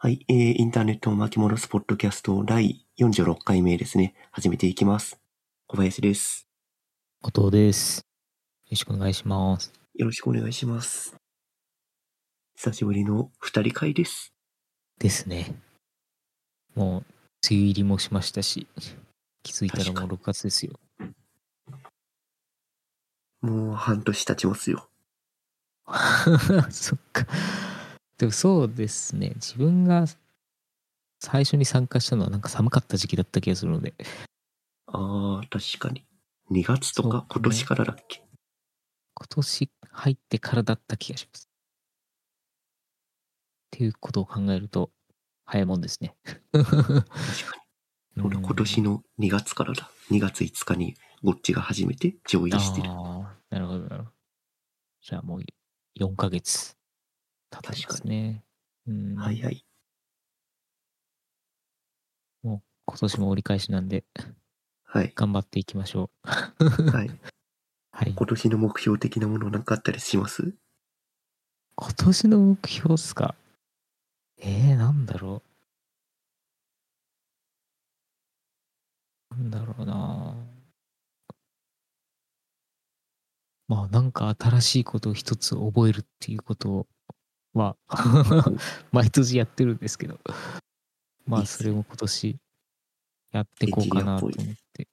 [0.00, 4.14] はい、えー、インターネット巻き戻すポッドキャスト第46回目ですね。
[4.30, 5.18] 始めていきます。
[5.66, 6.46] 小林です。
[7.20, 7.98] 後藤です。
[7.98, 8.04] よ
[8.70, 9.72] ろしくお願いします。
[9.96, 11.16] よろしくお願いします。
[12.54, 14.32] 久しぶりの二人会です。
[15.00, 15.56] ですね。
[16.76, 17.04] もう、梅
[17.50, 18.68] 雨入りもしましたし、
[19.42, 20.78] 気づいたらもう6月ですよ。
[23.40, 24.88] もう半年経ちますよ。
[26.70, 27.26] そっか。
[28.18, 29.30] でもそうですね。
[29.36, 30.06] 自分が
[31.20, 33.94] 最初に参加したのはなんか寒かった時期だった気がするので、
[34.86, 36.04] あー、確かに。
[36.50, 37.26] 2月とか？
[37.28, 38.22] 今年からだっけ？
[39.14, 41.48] 今年入ってからだった気がします。
[41.48, 41.48] っ
[43.70, 44.90] ていうことを考えると、
[45.44, 46.16] 早いもんですね。
[46.52, 47.06] 確か
[48.16, 48.22] に。
[48.24, 49.90] 俺 うん今年の2月からだ。
[50.10, 52.90] 2月5日にゴッチが初めて上映してる。
[52.90, 54.16] ああ、なるほど、なるほど。
[55.02, 55.42] じゃあもう
[56.00, 56.77] 4ヶ月
[57.50, 58.42] 経ってますね。
[58.86, 59.64] うん、はいはい。
[62.42, 64.04] もう今年も折り返しなんで、
[64.84, 65.12] はい。
[65.14, 66.28] 頑張っていきましょう。
[66.90, 67.10] はい。
[67.92, 68.14] はい。
[68.14, 70.54] 今年の目標的なものなんかあったりします？
[71.76, 73.34] 今年の目標っすか？
[74.38, 75.42] えー、なんだろ
[79.30, 79.34] う。
[79.34, 80.34] なんだろうな
[83.68, 86.86] まあなんか新しいことを一つ覚えるっていうこと
[87.64, 87.76] は
[88.92, 90.18] 毎年やってるんですけど
[91.26, 92.36] まあそれも今年
[93.32, 94.36] やっていこうかなと思っ
[94.72, 94.88] て。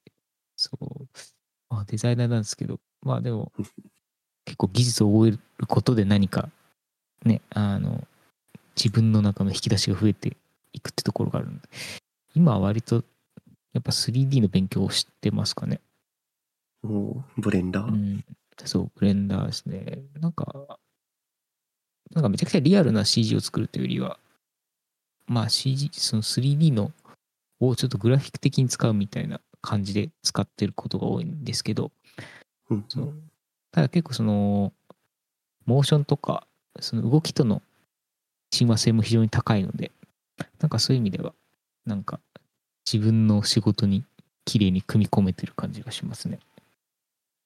[0.55, 1.07] そう。
[1.69, 3.51] まあデザイナーなんですけどまあでも
[4.45, 6.49] 結構技術を覚えることで何か
[7.23, 8.07] ねあの
[8.75, 10.37] 自分の中の引き出しが増えて
[10.73, 11.69] いくってところがあるんで。
[12.35, 13.03] 今は割と
[13.73, 15.79] やっぱ 3D の勉強をしてますかね。
[16.81, 17.91] もう、ブレンダー？
[17.91, 18.25] うん、
[18.63, 20.03] そう、ブレンダーですね。
[20.19, 20.77] なんか、
[22.15, 24.17] なんかめちゃくちゃリアルな CG を作るというよりは、
[25.27, 26.91] まあ CG、その 3D の
[27.59, 31.91] をちょっとグラフィック的に使うみたいな感じで使ってることが多いんですけど、
[32.69, 33.13] うんそう
[33.71, 34.71] ただ結構その、
[35.65, 36.47] モーションとか、
[36.79, 37.61] その動きとの
[38.49, 39.91] 親和性も非常に高いので、
[40.59, 41.33] なんかそういう意味では、
[41.85, 42.21] なんか
[42.89, 44.05] 自分の仕事に
[44.45, 46.39] 綺麗に組み込めてる感じがしますね。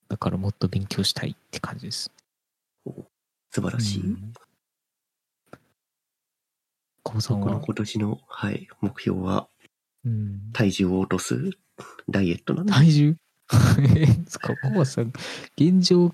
[0.07, 2.11] だからもっと勉強したいって感じです。
[3.49, 4.01] 素晴らしい。
[4.03, 4.33] うん
[7.03, 9.47] 久保さんは僕の、今年の、はい、目標は
[10.05, 11.51] うん、体重を落とす
[12.09, 12.71] ダイエットなんで。
[12.71, 13.15] 体重？
[13.95, 15.11] え そっか久保さん、
[15.57, 16.13] 現状、も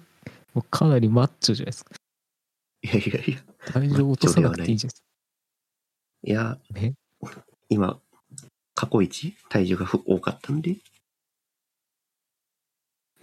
[0.56, 1.96] うかなりマッチョじゃないですか。
[2.82, 3.72] いやいやいや。
[3.72, 5.08] 体重を落とさなくていいじゃないですか。
[6.24, 6.94] いや、え？
[7.70, 8.00] 今、
[8.74, 10.78] 過去一体重がふ多かったんで、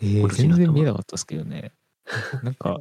[0.00, 1.73] えー今年になったわ全然見えなかったですけどね。
[2.43, 2.81] なんか、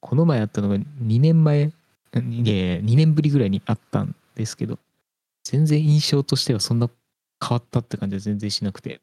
[0.00, 1.72] この前あったのが2年前、
[2.20, 4.78] 2年ぶりぐらいにあったんですけど、
[5.44, 6.90] 全然印象としてはそんな
[7.40, 9.00] 変わったって感じは全然しなくて。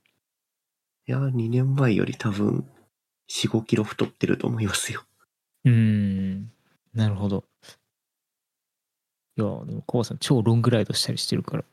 [1.08, 2.66] いや、2年前より多分、
[3.30, 5.04] 4、5キロ太ってると思いますよ。
[5.66, 6.52] うーん、
[6.94, 7.44] なるほど。
[9.38, 11.64] いや、でも、コバさん、超ロングライドしたりしてるから。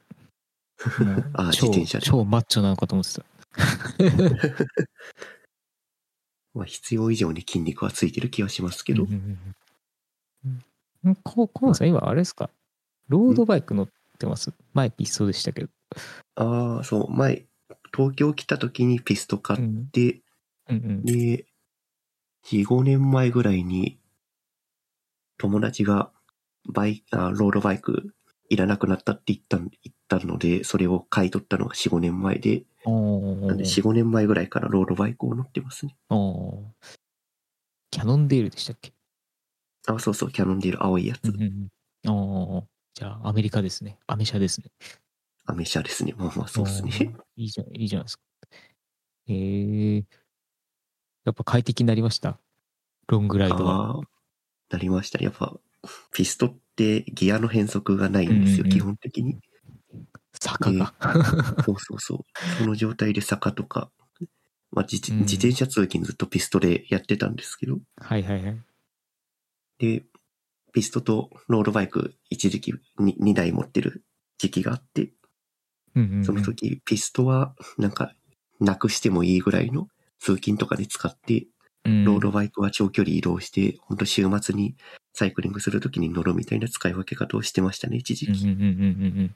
[1.34, 3.24] あ超自転車で超マッチョなのかと思ってた。
[6.54, 9.38] まあ、必要以上に筋肉はついてる気はしますけど、うんうんうん
[11.04, 12.50] うんココバさん、今、あれですか？
[13.08, 13.88] ロードバイク乗っ
[14.18, 14.52] てます？
[14.74, 15.68] 前ピストでしたけど。
[16.36, 17.46] ああ、そう、前、
[17.94, 19.86] 東京来た時にピスト買っうん。
[19.88, 20.20] て、
[20.68, 21.04] うんうん。
[21.04, 21.46] で、
[22.46, 23.98] 4、5年前ぐらいに、
[25.38, 26.10] 友達が
[26.68, 28.14] バイあ、ロードバイク
[28.50, 35.96] いらなくなったって言ったん言ったので、それを買い取ったのが4、5年前で、おなんで4、5年前ぐらいからロードバイクを乗ってますね。
[36.10, 36.64] お
[37.90, 38.92] キャノンデールでしたっけ？
[39.94, 41.28] あ、そうそう、キャノンデール青いやつ。
[41.28, 41.68] うんうんうん
[42.10, 43.98] おーじゃあ、アメリカですね。
[44.06, 44.70] アメ車ですね。
[45.46, 46.14] アメ車ですね。
[46.16, 47.14] まあまあそうですね。
[47.36, 48.22] いいじゃん、いいじゃないですか。
[49.26, 50.04] へえ
[51.24, 52.38] やっぱ快適になりました？
[53.06, 53.90] ロングライドは。
[53.90, 54.00] ああ、
[54.70, 55.22] なりました。
[55.22, 55.58] やっぱ、
[56.12, 59.38] ピストってギアの変則がないんですよ、うんうんうん基本的に。
[60.40, 60.94] 坂が。
[61.64, 62.24] そうそうそう。
[62.58, 63.90] その状態で坂とか、
[64.72, 68.60] まあ自うん自転車通勤ずっとピストでやってたんですけど、はいはいはい。
[69.78, 70.04] で、
[70.72, 74.04] ピストとロードバイク一時期に2台持ってる
[74.38, 75.10] 時期があって、
[76.22, 78.12] その時ピストはなんか
[78.60, 79.88] なくしてもいいぐらいの
[80.20, 81.46] 通勤とかで使って、
[81.84, 84.74] うんロードバイクは長距離移動して、本当週末に
[85.14, 88.44] サイクリングするときに乗るみたいな使い分け方をしてましたね、一時期。
[88.44, 89.34] うんうんうんうんうん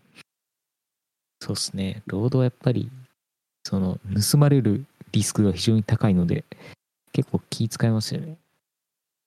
[1.41, 2.03] そうですね。
[2.07, 2.89] ロードはやっぱり、
[3.65, 3.99] その、
[4.31, 6.45] 盗まれるリスクが非常に高いので、
[7.13, 8.37] 結構気使いますよね。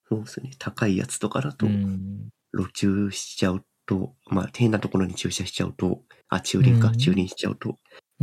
[0.08, 0.50] そうですね。
[0.58, 2.28] 高いやつとかだとう、ん。
[2.52, 7.78] 路中しちゃうと、まあ、変なところに駐車しちゃうと、あ、駐輪か、うん駐輪しちゃうと、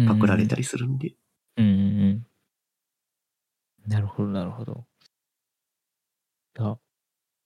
[0.07, 1.13] パクられたりするんで、
[1.57, 2.25] うん。
[3.87, 4.85] なるほど、なるほど。
[6.57, 6.77] いや、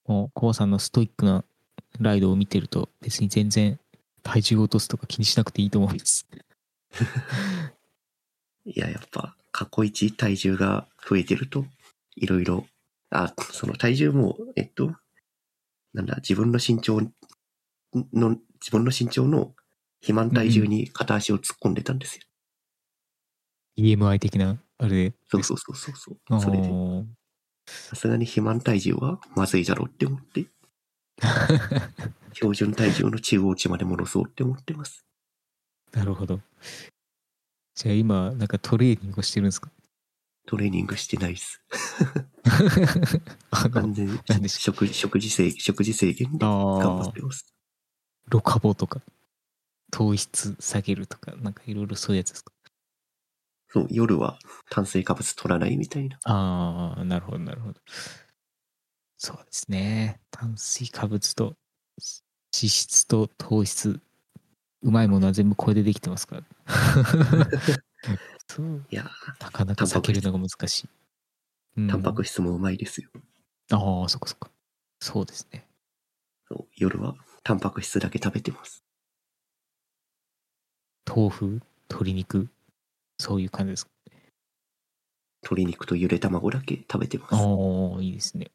[0.06, 1.44] もう、コウさんのストイックな
[1.98, 3.78] ライドを見てると、別に全然
[4.22, 6.28] 体重を落とすとか気にしなくていいと思うんです。
[8.64, 11.66] いや、やっぱ、過去一体重が増えてると、
[12.16, 12.66] いろいろ、
[13.10, 14.94] あ、その体重も、えっと、
[15.94, 17.10] なんだ、自分の身長の、
[18.60, 19.54] 自分の身長の
[20.00, 22.22] 肥満体重に片足を突っ込んでたんですよ。
[23.78, 25.14] EMI 的な、あれで。
[25.28, 26.40] そうそうそうそうそう。
[26.40, 26.68] それで、
[27.66, 30.46] さすがに肥満体重はまずいだろうって思って、
[32.34, 35.04] 標準体重の中央値まで戻そうって思ってます。
[35.92, 36.40] なるほど。
[37.74, 39.70] じゃあ今、なんかトレーニングをしてるんですか？
[40.48, 41.60] トレーニングしてない です。
[43.74, 44.06] 完、全
[44.40, 46.32] に食食事制食事制限？
[46.32, 46.48] で頑
[46.96, 47.54] 張あってます。
[48.28, 49.02] ロカボとか、
[49.90, 52.52] 糖質下げるとか、なんかいろいろそういうやつですか？
[53.68, 54.38] そう、夜は
[54.70, 56.18] 炭水化物取らないみたいな。
[56.24, 57.80] ああ、なるほど、なるほど。
[59.18, 60.18] そうですね。
[60.30, 64.00] 炭水化物と脂質と糖質、
[64.80, 66.42] うまいものは全部これでできてますから。
[68.50, 69.10] そういや、
[69.40, 70.88] なかなか避けるのが難しい。
[71.76, 73.08] うんタンパク質もうまいですよ。
[73.70, 74.50] ああ、そっかそっか。
[75.00, 75.64] そうですね。
[76.48, 77.14] そう夜は
[77.44, 78.82] タンパク質だけ食べてます。
[81.06, 82.48] 豆腐、鶏肉、
[83.18, 83.92] そういう感じですか。
[85.42, 87.34] 鶏肉とゆで卵だけ食べてます。
[87.34, 88.50] ああ、いいですね。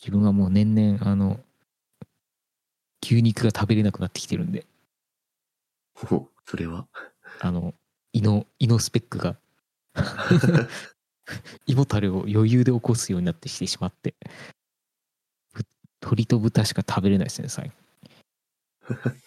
[0.00, 1.40] 自分はもう年々、あの、
[3.02, 4.64] 牛肉が食べれなくなってきてるんで、
[5.94, 6.86] ほうそれは。
[7.40, 7.74] あの、
[8.12, 9.36] 胃の、胃のスペックが、
[11.66, 14.14] 胃もたれを余裕で起こすようになってきてしまって、
[15.52, 15.62] ぶ
[16.02, 17.78] 鶏と豚しか食べれないですね、最近。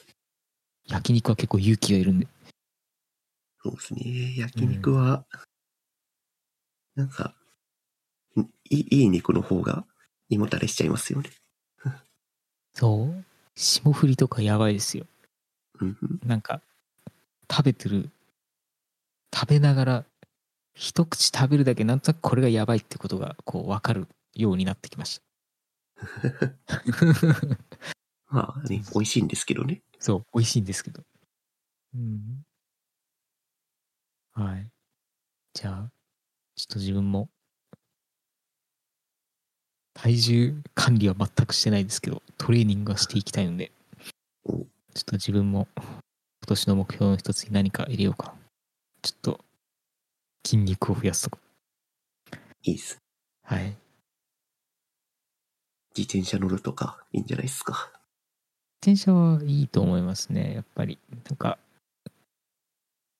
[0.88, 2.28] 焼肉は結構勇気がいるんで。
[3.64, 4.36] そうですね。
[4.38, 5.26] 焼肉は、
[6.96, 7.36] なんか、
[8.36, 9.86] んいいいい肉の方が
[10.30, 11.30] 胃もたれしちゃいますよね。
[12.74, 13.26] そう
[13.56, 15.06] 霜降りとかやばいですよ。
[15.80, 16.62] うんうんなんか、
[17.50, 18.10] 食べてる、
[19.34, 20.06] 食べながら、
[20.74, 25.24] 一口食べるだけなんとなくこれがやばいってことが、こう、わかるようになってきました。
[28.30, 29.82] まあね、美味しいんですけどね。
[30.00, 31.04] そう、美味しいんですけど。
[31.96, 32.44] うん。
[34.34, 34.70] はい。
[35.54, 35.92] じゃあ、
[36.56, 37.30] ちょっと自分も、
[39.94, 43.72] 体重管理は全くしてないですけど、トレーニングはしていきたいので、
[44.46, 44.66] おちょ
[45.02, 46.02] っと自分も今
[46.48, 48.41] 年の目標の一つに何か入れようかな。
[49.02, 49.46] ちょっと、
[50.46, 51.40] 筋肉を増やすとか。
[52.64, 52.98] いいっす。
[53.44, 53.76] はい。
[55.96, 57.92] 自転車乗るとかいいんじゃないですか？
[58.86, 61.00] 自転車はいいと思いますね、やっぱり。
[61.26, 61.58] なんか、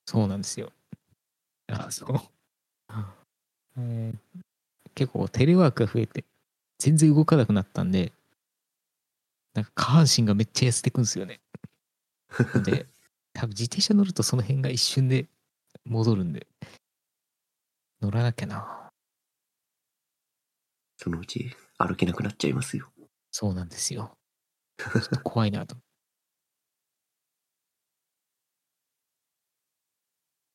[0.06, 0.72] そうなんですよ。
[1.68, 2.20] あ、そう。
[3.78, 4.42] えー
[4.94, 6.22] 結構テレワークが増えて、
[6.78, 8.12] 全然動かなくなったんで、
[9.54, 11.40] なんか下半身がめっちゃ痩せてくんですよね。
[12.62, 12.86] で、
[13.32, 15.26] 多分自転車乗るとその辺が一瞬で
[15.84, 16.46] 戻るんで、
[18.00, 18.88] 乗らなきゃな。
[20.96, 22.92] そのうち歩けなくなっちゃいますよ。
[23.30, 24.16] そうなんですよ。
[24.78, 25.76] ちょっと怖いなと。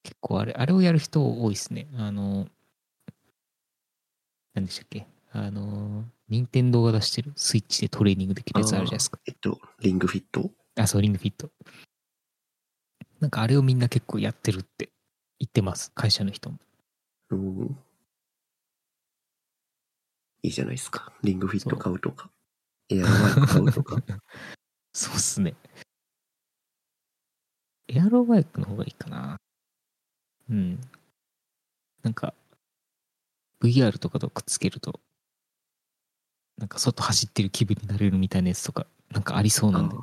[0.03, 1.87] 結構あれ、あれをやる人多いですね。
[1.95, 2.47] あの、
[4.53, 5.05] 何でしたっけ？
[5.31, 9.19] あの、任天堂が出してるスイッチでトレーニングできるやつあるじゃないですか。
[9.25, 10.49] えっと、リングフィット？
[10.75, 11.51] あ、そう、リングフィット。
[13.19, 14.89] なんかあれをみんな結構やってるって
[15.39, 15.91] 言ってます。
[15.93, 16.59] 会社の人も。
[17.31, 17.77] うん
[20.43, 21.11] いいじゃないですか。
[21.23, 22.29] リングフィット買うとか、
[22.89, 23.97] エアロバイク買うとか。
[24.93, 25.55] そうっすね。
[27.89, 29.37] エアロバイクの方がいいかな。
[30.49, 30.79] うん。
[32.03, 32.33] なんか、
[33.61, 35.01] VR とかとくっつけると、
[36.57, 39.95] なんか外走ってる気分になれるみたいなやつとか、なんかありそうなんで。
[39.95, 39.99] あ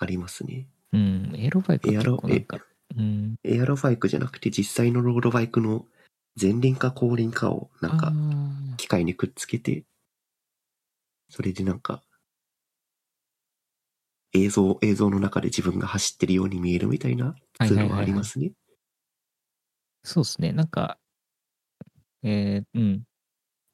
[0.00, 0.68] ありますね。
[0.92, 1.32] うん。
[1.36, 2.58] エアロバイクは結構なんか、
[2.96, 3.34] うん。
[3.44, 5.86] エアロバイクじゃなくて実際のロードバイクの
[6.40, 8.12] 前輪か後輪かをなんか
[8.76, 9.84] 機械にくっつけて、
[11.28, 12.02] それでなんか、
[14.32, 18.52] 映像、映像の中で自分が走ってるように見えるみたいなはいツールはあはいはいはいりますね。
[20.02, 20.52] そうですね。
[20.52, 20.98] なんか、
[22.22, 23.02] えー、うん。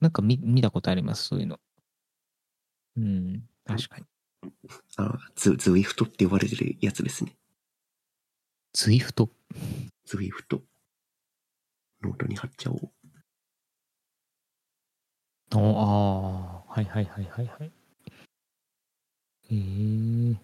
[0.00, 1.58] なんか見見たことあります、そういうの。
[2.96, 3.42] うん。
[3.64, 4.04] 確かに。
[4.96, 7.36] あズ Zwift って呼ばれてるやつですね。
[8.72, 10.62] Zwift。Zwift。
[12.02, 12.90] ノートに貼っちゃおう。
[15.56, 17.72] おああ、はいはいはいはいはい。
[19.50, 20.36] えー、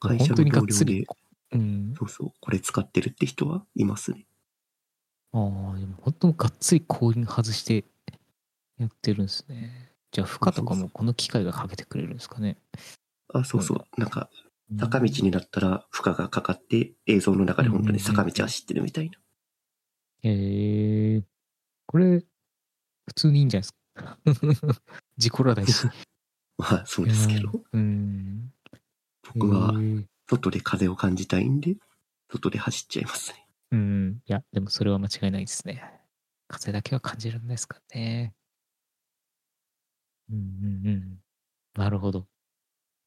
[0.00, 1.06] 会社の同僚でっつり、、
[1.52, 1.94] うん。
[1.98, 4.26] そうそう、これ使ってるって人はいますね。
[5.32, 7.86] ああ、でも本当がっつり後輪外して
[8.78, 9.92] やってるんですね。
[10.10, 12.58] じゃあ負荷とかもこの機械がかけてくれるんですかね。
[13.32, 13.86] あ、そうそう。
[13.98, 14.28] なんか、
[14.78, 19.18] 坂道になったら負荷がかかって、映像の中で本当に坂道走ってるみたいな。
[20.24, 21.22] へえ
[21.86, 22.20] これ、
[23.06, 24.82] 普通にいいんじゃないですか？
[25.18, 25.86] 事故らないし。
[26.58, 28.52] まあ、そうですけど、うん。
[29.34, 29.72] 僕は
[30.28, 31.76] 外で風を感じたいんで、
[32.30, 33.46] 外で走っちゃいますね。
[33.72, 34.22] うん。
[34.26, 35.82] いや、でもそれは間違いないですね。
[36.48, 38.34] 風だけは感じられないですからね。
[40.30, 41.22] うんうんうん。
[41.74, 42.28] なるほど。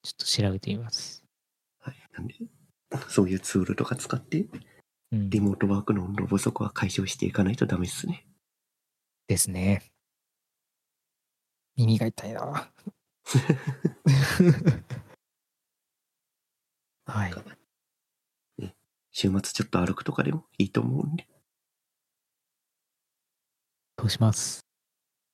[0.03, 1.24] ちょっと調べてみます。
[2.15, 2.23] はい。
[2.23, 2.35] なんで、
[3.09, 4.47] そういうツールとか使って、
[5.11, 8.25] うん、リモートワークの運動不足は解消していかないとダメですね。
[9.27, 9.83] ですね。
[11.75, 12.71] 耳が痛いな。
[17.07, 17.33] はい。
[19.11, 21.27] 週末ちょっと歩くとかでもいいと思うんで。
[23.97, 24.65] どうします？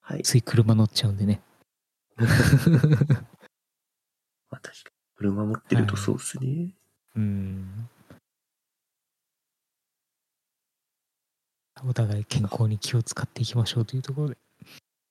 [0.02, 0.24] はい。
[0.24, 1.42] つい車乗っちゃうんでね。
[4.50, 5.01] まあ確かに。
[5.22, 6.74] 車持ってるとそうですね。
[7.16, 7.90] うん。
[11.86, 14.38] お互い健康に気を使っていきましょうというところで。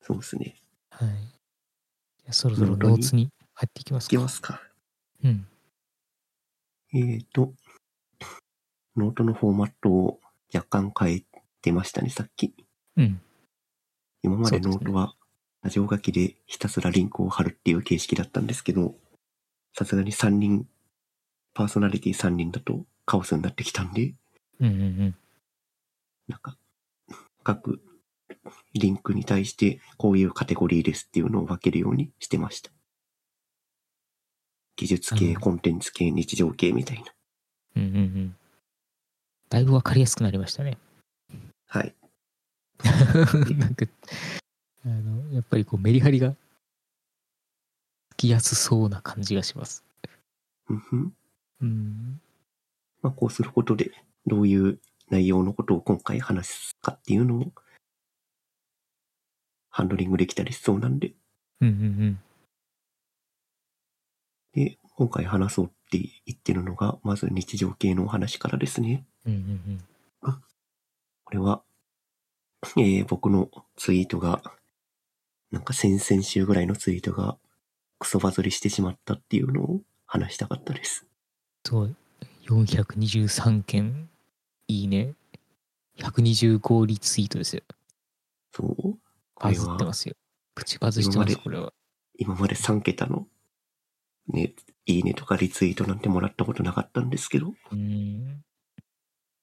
[0.03, 0.57] そうですね。
[0.91, 1.09] はい。
[1.11, 4.17] じゃあそろそろノーツに入っていきますか。
[4.17, 4.61] いきますか。
[5.23, 5.47] うん。
[6.93, 7.55] えーと、
[8.97, 10.21] ノートのフォーマットを
[10.53, 11.23] 若干変え
[11.63, 12.53] てましたね、さっき。
[12.97, 13.21] うん。
[14.23, 15.15] 今までノートは
[15.63, 18.97] 箇条書きでひたすらリンクを貼るっていう形式だったんですけど、
[19.75, 20.67] さすがに3人、
[21.55, 24.15] パーソナリティ3人だとカオスになってきたんで、
[24.61, 25.15] うんうんうん。
[26.29, 26.57] なんか、
[27.43, 27.81] 各
[28.75, 32.71] リンクに対してこういうカテゴリーですっていうのを分けるようにしてました。
[34.77, 37.05] 技術系、うんコンテンツ系、日常系みたいな。
[37.77, 38.37] うんうんうん。
[39.49, 40.79] だいぶわかりやすくなりましたね。
[41.67, 41.95] はい。
[43.59, 43.87] なんか、
[44.85, 46.37] あの、やっぱりこうメリハリがつ
[48.21, 49.83] きやすそうな感じがします。
[50.69, 50.75] う
[51.65, 52.21] ん。
[53.01, 53.93] まあ、こうすることで、
[54.27, 57.53] どういう内容のことを今回話すかっていうのを、
[59.71, 61.15] ハンドリングできたりしそうなんで、
[61.63, 62.21] うんうん
[64.53, 69.07] で、今回話そうって言ってるのが、まず日常系のお話からですね。
[69.25, 69.33] うん。
[69.33, 69.85] うんうん
[71.25, 71.63] これは、
[72.77, 74.43] えー僕のツイートが、
[75.53, 77.39] なんか先々週ぐらいのツイートが、
[78.01, 81.07] クソバズりしてしまったっていうのを話したかったです。
[81.65, 81.95] すごい。
[82.47, 84.09] 423件、
[84.67, 85.15] いいね。
[85.99, 87.63] 125リツイートですよ。
[88.53, 88.75] そう？
[88.77, 88.99] こ
[89.41, 90.15] バズってますよ。
[90.55, 91.73] プチバズしてます、これは。
[92.17, 93.27] 今まで3桁の、
[94.29, 94.55] ね、
[94.87, 98.43] いいねとかリツイートなんてもらったことなかったんですけど、うん。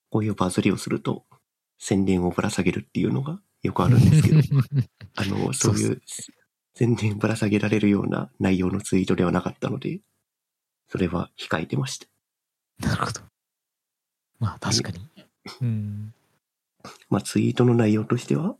[0.09, 1.25] こういうバズりをすると、
[1.77, 4.39] 宣伝をぶら下げるっていうのがよくあるんですけど、
[5.15, 6.01] あの、そういう
[6.77, 9.99] 宣伝ぶら下げられるような内容のツイートではなかったので、
[10.87, 12.05] それは控えてました。
[12.87, 13.21] なるほど。
[14.39, 14.99] まあ確かに。
[15.61, 16.13] うん。
[17.09, 18.55] まあ、ツイートの内容としては、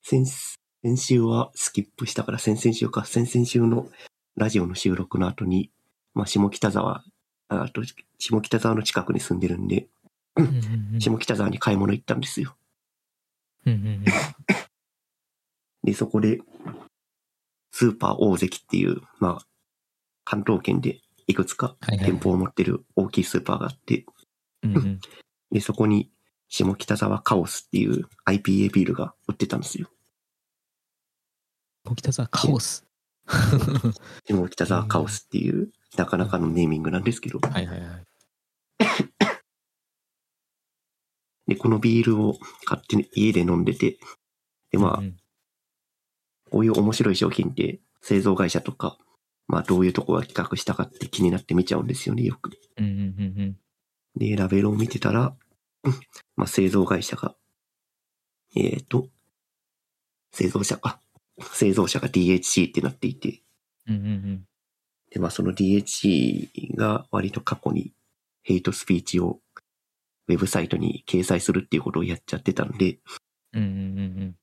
[0.00, 3.88] 先、先週はスキップしたから、先々週か、先々週の
[4.36, 5.72] ラジオの収録の後に、
[6.14, 7.02] まあ、下北沢、
[7.48, 7.82] ああと、
[8.18, 9.88] 下北沢の近くに住んでるんで、
[10.36, 12.54] うんうんうん下北沢に買い物行ったんですよ。
[13.66, 14.04] うんうんうん
[15.82, 16.40] で、そこで、
[17.80, 19.46] スーパー大関っていう、まあ、
[20.24, 24.04] 関東圏でいくつか店舗を持ってる大きいスーパーがあって、
[25.50, 26.12] で、そこに、
[26.50, 29.90] 下北沢カオスっていう IPA ビールが売ってたんですよ。
[31.86, 32.86] 下北沢カオス？
[34.28, 38.06] 下北沢カオスっていう、なかなかのネーミングなんですけど、はいはいはい。
[41.46, 43.98] で、このビールを買って家で飲んでて、
[44.70, 45.19] で、まあう、ん
[46.50, 48.98] こういう面白い商品って製造会社とか、
[49.46, 52.50] まあ、どういうとこが企画したかって気になって見ちゃうんですよね、よく。
[52.78, 52.90] うんうん
[53.38, 53.56] うん
[54.16, 55.36] で、ラベルを見てたら、
[55.84, 55.92] うん。
[56.36, 57.36] まあ、製造会社が、
[58.56, 59.08] えっ、と、
[60.32, 61.00] 製造者か。
[61.52, 63.40] 製造者が DHC ってなっていて、
[63.86, 64.44] うんうんうん。
[65.10, 67.92] で、まあ、その DHC が割と過去に
[68.42, 69.40] ヘイトスピーチを
[70.28, 72.98] ウェブサイトに掲載するっていうことをやっちゃってたんで、
[73.52, 74.36] うんうんうんうん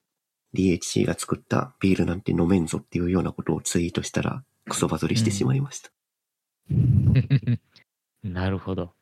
[0.54, 5.92] DHC が作ったビールなんて飲めんぞっていうようなことをツイートしたら、クソバズりしてしまいました。
[6.72, 7.60] うん
[8.24, 8.94] なるほど。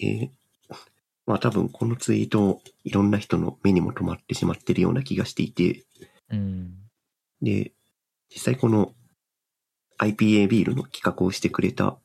[0.00, 0.30] えー
[1.26, 5.84] まあ多分このツイート、いろんな人の目にも留まってしまってるような気がしていて、
[6.30, 6.74] うん
[7.40, 7.72] で、
[8.30, 8.92] 実際この
[9.98, 11.98] IPA ビールの企画をしてくれた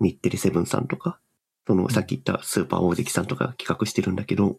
[0.00, 1.20] 日テレセブンさんとか、
[1.66, 4.58] そのさっき言ったスーパー大関さんとかが企画してるんだけど、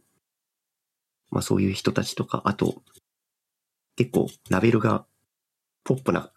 [1.32, 2.82] まあそういう人たちとか、あと、
[3.96, 5.06] 結構ラベルが
[5.84, 6.32] ポップな、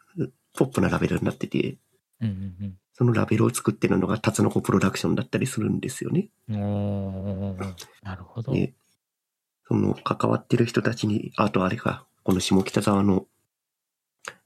[0.54, 1.78] ポップなラベルになってて、
[2.20, 2.30] うんう
[2.66, 6.28] んそのラベルを作ってるのがタツノコプロダクションだったりするんですよね。
[8.02, 8.52] なるほど。
[8.52, 8.72] で、
[9.66, 13.26] その関わってる人たちに、あとあれか、この下北沢の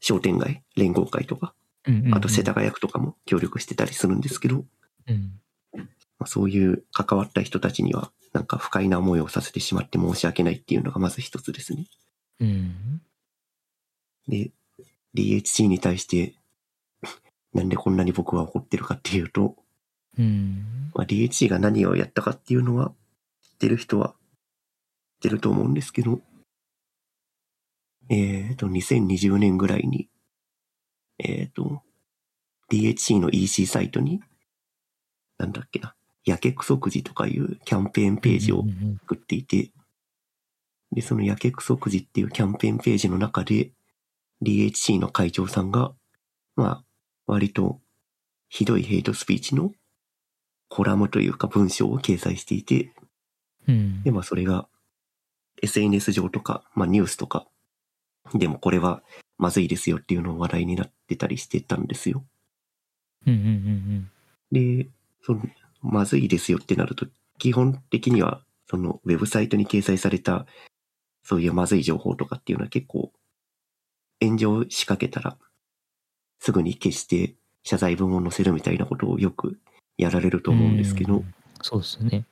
[0.00, 1.54] 商店街、連合会とか、
[1.86, 4.64] うんうんうんあと世田谷区とかも協力してたりするんですけど、
[5.06, 5.40] うん。
[5.74, 11.86] まあ、そういう関わった人たちには、なんか不快な思いをさせてしまって申し訳ないっていうのがまず一つですね。
[12.40, 13.00] うん。
[14.28, 14.50] で、
[15.14, 16.34] DHC に対して、
[17.54, 19.56] なんでこんなに僕は怒ってるかっていうと、
[20.18, 20.90] うん。
[20.94, 22.94] まあ、DHC が何をやったかっていうのは、
[23.42, 24.16] 知ってる人は知っ
[25.22, 26.20] てると思うんですけど、
[28.10, 30.08] えっ、と、2020年ぐらいに、
[31.18, 31.82] えっ、と、
[32.70, 34.22] DHC の EC サイトに、
[35.36, 35.94] なんだっけな、
[36.28, 38.64] やけくそくじとかいうキャンペーンページを
[39.00, 39.70] 作っていて、
[40.92, 43.70] で、そのやけくそくじっていうキャンペーンページの中で、
[44.42, 45.92] DHC の会長さんが、
[46.54, 46.84] まあ、
[47.26, 47.80] 割と
[48.48, 49.72] ひどいヘイトスピーチの
[50.68, 52.92] コラムというか文章を掲載していて、
[53.66, 54.02] うん。
[54.02, 54.68] で、まあそれが
[55.62, 57.46] SNS 上とか、まあニュースとか、
[58.34, 59.02] でもこれは
[59.38, 62.24] まずいですよっていうのを話題になってたりしてたんですよ。
[63.26, 64.10] うんうんうん。
[64.52, 64.88] で、
[65.22, 65.42] その、
[65.82, 67.06] まずいですよってなると、
[67.38, 70.46] 基本的には、その、ウェブサイトに掲載された、
[71.22, 73.12] そういうまずい情報とかっていうのは結構、
[74.20, 75.38] 炎上仕掛けたら、
[76.40, 79.58] すぐに消して謝罪文を載せるみたいなことをよく
[79.96, 82.24] やられると思うんですけど、うんそうですね。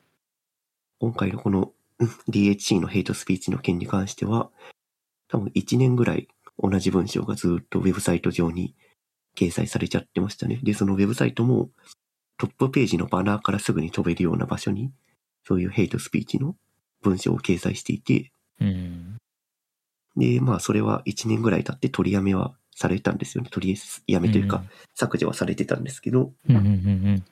[1.00, 4.50] 今回のこのうん DHC のヘイトスピーチの件に関しては、
[5.29, 8.75] 多分1年ぐらい同じ文章がずっとウェブサイト上に
[9.37, 10.61] 掲載されちゃってましたね。
[10.62, 11.71] で、そのウェブサイトも
[12.38, 14.93] トップページのバナーからすぐに飛べるような場所に、
[15.45, 16.56] そういうヘイトスピーチの
[17.02, 19.17] 文章を掲載していて、うん。
[20.17, 23.50] で、まあそれは1年ぐらい経って取りやめはされたんですよね。
[23.50, 27.25] 取りやめというか、削除はされてたんですけど、うんうんうん、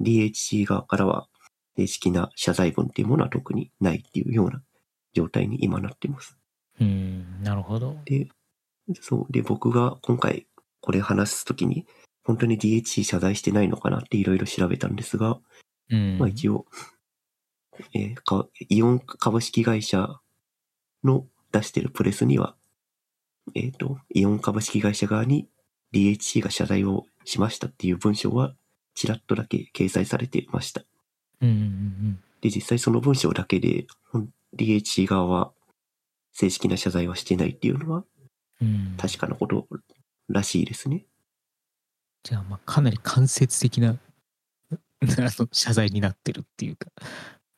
[0.00, 1.28] DHC 側からは
[1.76, 4.62] 正式な謝罪文っていうものは特にないっていうような
[5.12, 6.36] 状態に今なってます。
[6.80, 6.86] うん。
[6.86, 7.42] うん。
[7.42, 7.96] なるほど。
[8.04, 8.28] で、
[9.00, 9.32] そう。
[9.32, 10.46] で、僕が今回
[10.80, 11.86] これ話すときに、
[12.28, 15.38] 本当に DHC 謝罪してないのかなっていろいろ調べたんですが、
[15.88, 16.18] うん。
[16.18, 16.66] まあ一応、
[17.94, 20.20] えーかイオン株式会社
[21.02, 22.54] の出してるプレスには、
[23.54, 25.48] えっ、と、イオン株式会社側に
[25.94, 28.54] DHC が謝罪をしましたっていう文章は、
[28.94, 30.82] ちらっとだけ掲載されてました。
[31.40, 33.86] うんうんで、実際その文章だけで、
[34.54, 35.52] DHC 側は
[36.32, 38.04] 正式な謝罪はしてないっていうのは。
[38.98, 39.66] 確かなこと
[40.28, 41.06] らしいですね。
[42.28, 43.98] じゃあ、まあ、かなり間接的な、
[45.50, 46.92] 謝罪になってるっていうか。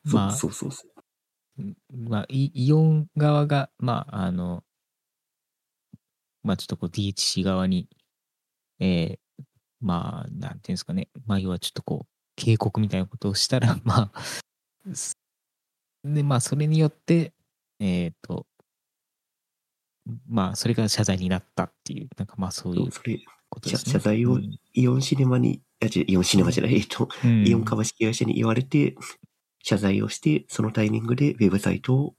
[0.05, 1.75] まあ、そうそうそう。
[1.93, 4.63] まあ、イイオン側が、まあ、あの、
[6.43, 7.89] まあ、ちょっとこう DHC 側に、
[8.79, 9.43] えー
[9.81, 12.07] まあ、なんていうんですかね、まあ、要はちょっとこう、
[12.37, 15.17] 警告みたいなことをしたら、 まあ、す
[16.05, 17.33] で、まあ、それによって、
[17.79, 18.47] えっ、と、
[20.29, 23.19] まあ、それが謝罪になったっていう、なんかまあ、そういうそれ、
[23.51, 23.91] ことですね。
[23.93, 28.95] 謝謝罪をうんイオンシネマに、あ、違う、イオンシネマじゃない、えっと、うんイオン株式会社に言われて、
[29.63, 32.15] 謝罪をして、そのタイミングでウェブサイトを、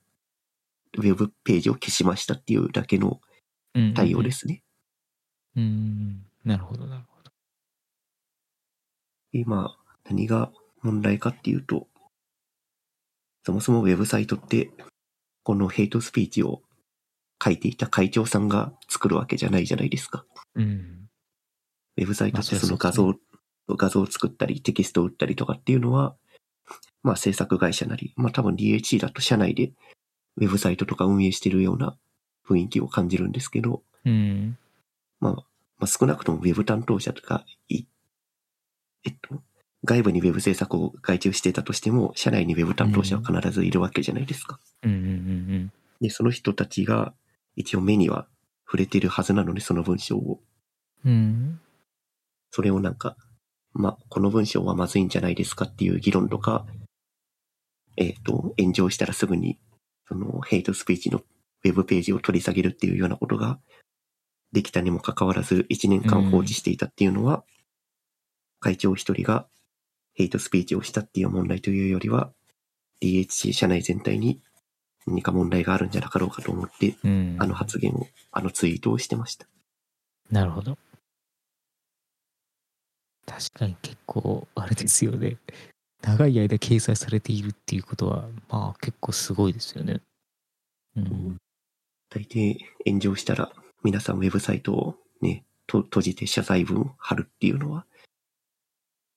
[0.99, 3.21] ウェブページを消しましたっていうだけの
[3.95, 4.31] 対応で。
[4.31, 4.63] すね。
[5.57, 7.31] うんうんうん、なるほど、なるほど。
[9.33, 11.89] で、まあ、何が問題かっていうと、
[13.45, 14.71] そもそもウェブサイトって、
[15.43, 16.63] このヘイトスピーチを
[17.43, 20.25] 書いていた会長さんが作るわけじゃないじゃないですか。
[20.55, 21.02] うん。
[21.97, 23.15] ウェブサイトってまあその画像、
[23.69, 26.15] 画像を作ったり、テキストを打ったりとかっていうのは、
[27.03, 29.73] まあ制作会社なり、まあ多分 DHC だと社内で
[30.37, 31.97] ウェブサイトとか運営してるような
[32.47, 34.57] 雰囲気を感じるんですけど、うん。
[35.21, 35.45] まあ、ま
[35.81, 37.85] あ少なくともウェブ担当者とか、い
[39.05, 39.43] えっと、
[39.85, 44.59] 外部にウェブ制作を外注していたとしても、社内にウェブ担当者は必ずいるわけじゃないですか。
[44.83, 47.15] うんうんうんで、その人たちが
[47.55, 48.27] 一応目には
[48.67, 50.41] 触れてるはずなので、その文章を。
[51.05, 51.61] うん。
[52.53, 52.57] うん。
[52.57, 53.17] それをなんか、
[53.73, 56.67] まあ、この文章はまずいんじゃないですかっていう議論とか、
[57.97, 59.59] えっ、と、炎上したらすぐに、
[60.09, 61.23] その、ヘイトスピーチの
[61.65, 63.59] ウェブページを取り下げるっていうようなことが
[64.53, 67.45] できたにもかかわらず、1年間放置していたっていうのは、
[68.61, 69.47] 会長一人が
[70.15, 72.33] ヘイトスピーチをしたっていう問題というよりは、
[73.03, 74.41] DHC 社内全体に
[75.07, 77.37] 何か問題があるんじゃなかろうかと思って、うん。
[77.39, 79.47] あの発言を、あのツイートをしてました。
[80.31, 80.79] なるほど。
[83.51, 85.37] 確かに結構あれですよね。
[86.03, 90.01] 長い間掲載されているっていうことはまあ結構すごいですよね。
[90.97, 91.37] うん。
[92.11, 93.53] 大抵炎上したら
[93.83, 97.87] 皆さんウェブサイトをね、と閉じて謝罪文を貼るっていうのは、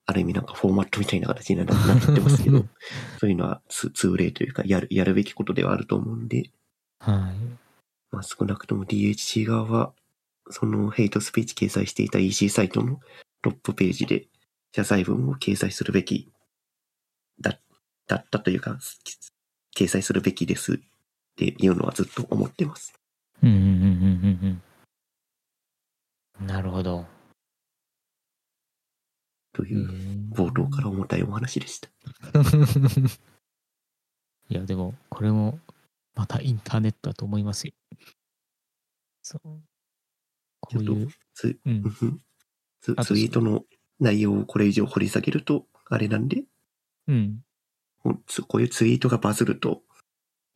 [0.05, 2.65] ある意味なんかフォーマットみたいな形にななってますけど、
[3.19, 6.51] そういうのはつ通例というかやる、やるべきことではあると思うんで、
[6.99, 7.35] はい。
[8.11, 9.93] まあ少なくとも DHC 側は、
[10.49, 12.99] そのヘイトスピーチ掲載していた EC サイトの
[13.45, 14.27] トップページで
[14.75, 16.31] 謝罪文を掲載するべき
[17.39, 17.59] だ
[18.07, 18.79] だったというか、
[19.77, 20.77] 掲載するべきですっ
[21.35, 22.99] ていうのはずっと思ってます。
[23.43, 23.71] うんうんうんうんう
[24.47, 24.61] ん
[26.41, 26.47] うん。
[26.47, 27.05] なるほど。
[29.53, 29.91] という
[30.33, 31.87] 冒頭から重たいお話でした。
[34.49, 35.59] いやでもこれも
[36.15, 37.73] またインターネットだと思いますよ。
[39.21, 39.41] そう。
[40.61, 41.83] こういうツうん
[42.93, 43.63] ツイートの
[43.99, 46.43] 内容をこれ以上掘り下げると、あれなんで、
[47.07, 47.43] うん。
[48.03, 48.19] こ
[48.59, 49.81] ういうツイートがバズると、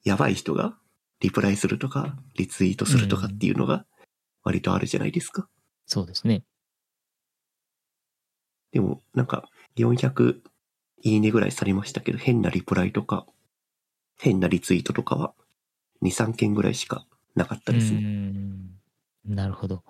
[0.03, 0.77] やばい人が
[1.19, 3.85] リプライするとか、リツイートするとかっていうのが
[4.43, 5.47] 割とあるじゃないですか。
[5.85, 6.43] そうですね。
[8.71, 10.41] でも、なんか、400
[11.01, 13.25] いいねぐらいされましたけど、変なリプライとか、
[14.17, 15.33] 変なリツイートとかは、
[16.03, 18.01] 2、3件ぐらいしかなかったですうね。
[18.01, 18.69] ん。
[19.25, 19.83] なるほど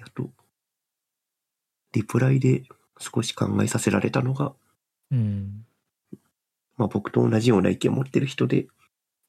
[0.00, 0.30] あと、
[1.92, 2.62] リプライで
[2.98, 4.54] 少し考えさせられたのが、
[5.10, 5.66] うん。
[6.76, 8.66] まあ僕と同じような意見を持ってる人で、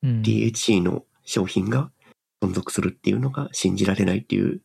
[0.02, 0.22] うん。
[0.22, 1.92] DHC の商品が
[2.42, 4.62] 存続するっていうのが信じられないっていう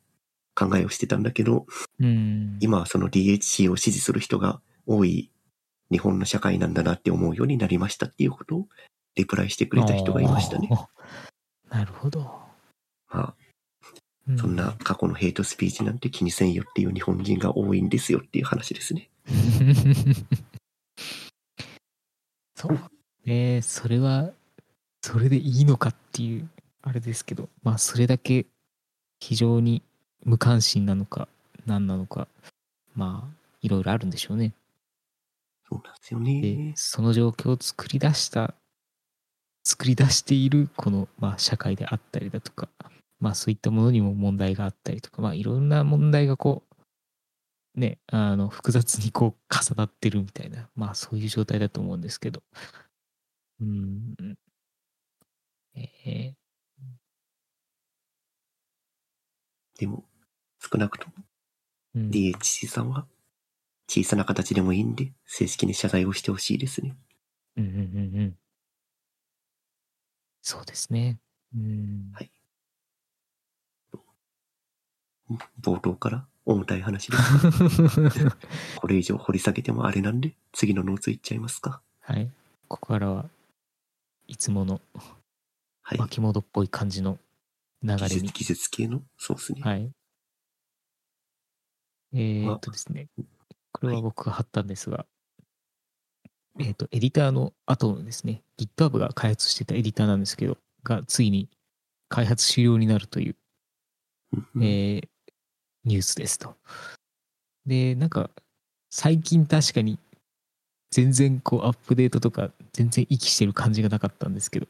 [0.54, 1.66] 考えをしてたんだけど、
[2.00, 2.58] うん。
[2.60, 5.30] 今はその DHC を支持する人が多い
[5.90, 8.68] 日本の社会なんだなって思うようになりましたっていうことを
[9.14, 10.68] リプライしてくれた人がいましたね。
[11.70, 13.34] なるほど、まうあ、
[14.36, 19.08] そんな過去のヘイトスピーチなんて気にせんよっていう日本人が多いんですよっていう話ですね。
[22.54, 22.78] そう
[23.24, 24.32] ねそれは
[25.02, 26.50] それでいいのかっていう
[26.82, 28.46] あれですけどまあそれだけ
[29.20, 29.82] 非常に
[30.24, 31.28] 無関心なのか
[31.66, 32.26] 何なのか
[32.94, 34.54] まあいろいろあるんでしょうね
[35.68, 36.72] そうなんですよでね。
[36.76, 38.54] その状況を作り出した
[39.62, 42.68] 作り出しているこの、まあ、社会であったりだとか
[43.20, 46.64] まあそういったものにも問題があったりとかまあいろんな問題がこ
[47.76, 52.42] うねあの複雑にこう重なってるみたいなまあそういう状態だと思うんですけど。
[53.60, 54.38] うん。
[55.74, 56.34] え
[59.78, 60.04] でも、
[60.60, 62.10] 少なくともーうん。
[62.10, 63.06] DHC さんは
[63.88, 66.96] 小さな形でもいいんで正式に謝罪をしてほしいですね。
[67.56, 68.38] うんうんうんうん。
[70.42, 71.18] そうですね。
[71.54, 72.10] うん。
[72.12, 72.37] はい
[75.60, 78.26] 冒頭から重たい話です。
[78.76, 81.82] これ以上掘り下げてもあれなんで、次のノーツいっちゃいますか。
[82.00, 82.30] はい
[82.68, 83.30] ここからは
[84.26, 84.80] いつもの
[85.82, 85.98] はい。
[85.98, 87.18] 巻き戻っぽい感じの
[87.82, 89.62] 流れに技術、系の、そうですね。
[89.62, 89.90] はい。
[92.12, 93.08] えー、っとですね、
[93.72, 95.06] これは僕が貼ったんですが、
[96.58, 101.48] えーっと、エディターの後のですね、GitHub が開発してたエディターなんですけど、がついに
[102.10, 103.36] 開発終了になるという、
[104.54, 105.08] うんえー
[105.88, 106.54] ニュースですと。
[107.66, 108.30] で、なんか、
[108.90, 109.98] 最近確かに
[110.90, 114.66] 全然こうアップデートとか全然息してる感じがなかったんですけど、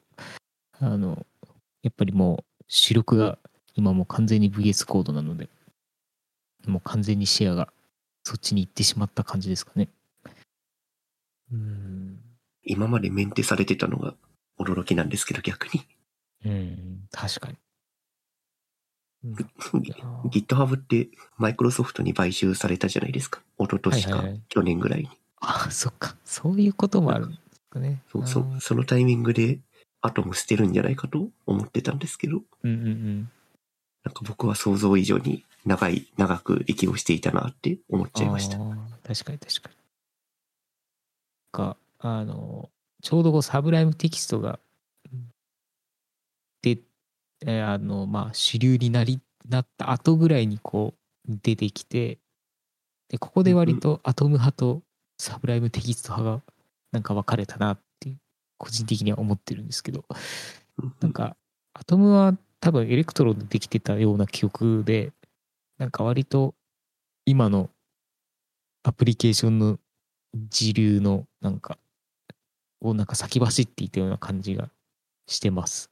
[0.80, 1.26] あの、
[1.82, 3.38] やっぱりもう主力が
[3.74, 5.48] 今もう完全に VS コードなので、
[6.66, 7.72] もう完全にシェアが
[8.24, 9.88] そっちに行ってしまった感じですかね。
[11.52, 12.18] うん。
[12.64, 14.14] 今までメンテされてたのが
[14.58, 15.86] 驚きなんですけど、逆に。
[16.44, 17.56] うん、確かに。
[19.24, 23.40] GitHub ってマイクロソフトに買収されたじゃないですか。
[23.58, 25.10] 一昨年か、去年ぐらいに。
[25.40, 26.16] あ、そっか。
[26.24, 28.02] そういうこともあるんですかね。
[28.12, 29.58] そうそそのタイミングで
[30.00, 33.30] アトム捨てるんじゃないかと思ってたんですけど、うんうんうん。
[34.04, 38.58] なんか僕は想像以上に長い、長く息をしていたなって思っちゃいました。
[38.58, 39.76] 確かに確かに。
[41.52, 42.70] か、あの、
[43.02, 44.67] ちょうどこう Sublime Text が、で、
[47.46, 50.94] えーあの、まあ、主流になり、なった後ぐらいにこ
[51.28, 52.18] う、出てきて、
[53.08, 54.82] で、ここで割と Atom 派と
[55.18, 56.52] Sublime Text 派が、
[56.92, 58.14] なんか分かれたなって
[58.56, 60.04] 個人的には思ってるんですけど、
[60.78, 61.36] うんなんか、
[61.74, 65.12] Atom は多分 Electron でできてたような記憶で、
[65.78, 66.54] なんか割と
[67.24, 67.70] 今の
[68.82, 69.78] アプリケーションの
[70.48, 71.78] 時流のなんか、
[72.80, 74.70] をなんか先走っていたような感じが
[75.26, 75.90] してます。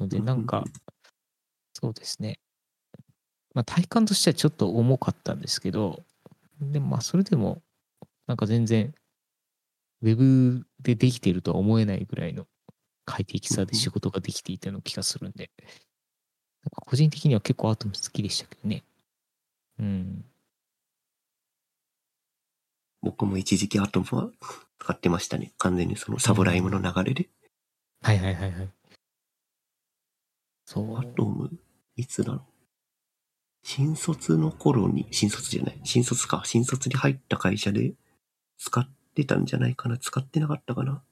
[0.00, 0.64] ので、なんか、
[1.72, 2.38] そうですね。
[3.54, 6.02] まあ体感としてはちょっと重かったんですけど、
[6.60, 7.62] でもまあそれでも
[8.26, 8.94] なんか全然
[10.02, 12.46] ウェブでできているとは思えないぐらいの
[13.04, 15.50] 快適さで仕事ができていたような気がするんで、
[16.62, 18.84] なんか個人的には結構アトム好きでしたけどね。
[19.78, 20.24] うん。
[23.00, 24.30] 僕も一時期アトムは
[24.78, 25.52] 使ってましたね。
[25.58, 27.28] 完全にそのサブライムの流れで。
[28.02, 28.77] はいはいはいはい。
[30.68, 30.98] そう。
[30.98, 31.50] アトム、
[31.96, 32.42] いつだろう。
[33.62, 36.42] 新卒の頃に、新卒じゃない、新卒か。
[36.44, 37.94] 新卒に入った会社で
[38.58, 39.96] 使ってたんじゃないかな。
[39.96, 41.02] 使ってなかったかな。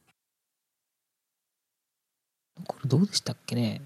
[2.67, 3.81] これどうでしたっけね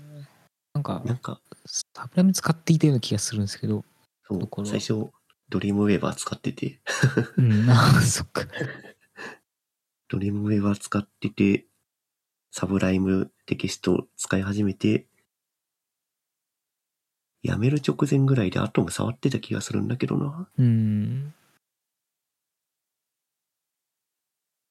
[0.75, 3.85] なんか、なんか、サブライム使っていたような気がするんですけど、
[4.25, 5.09] そう最初、
[5.51, 6.81] ドリームウェーバー使ってて、
[7.37, 8.43] うん、 ああ、そっか。
[10.09, 11.69] ドリームウェーバー使ってて、
[12.51, 15.07] サブライムテキストを使い始めて、
[17.43, 20.49] 辞める直前ぐらいでアトム触ってた気がするんだけどな。
[20.59, 21.33] うん。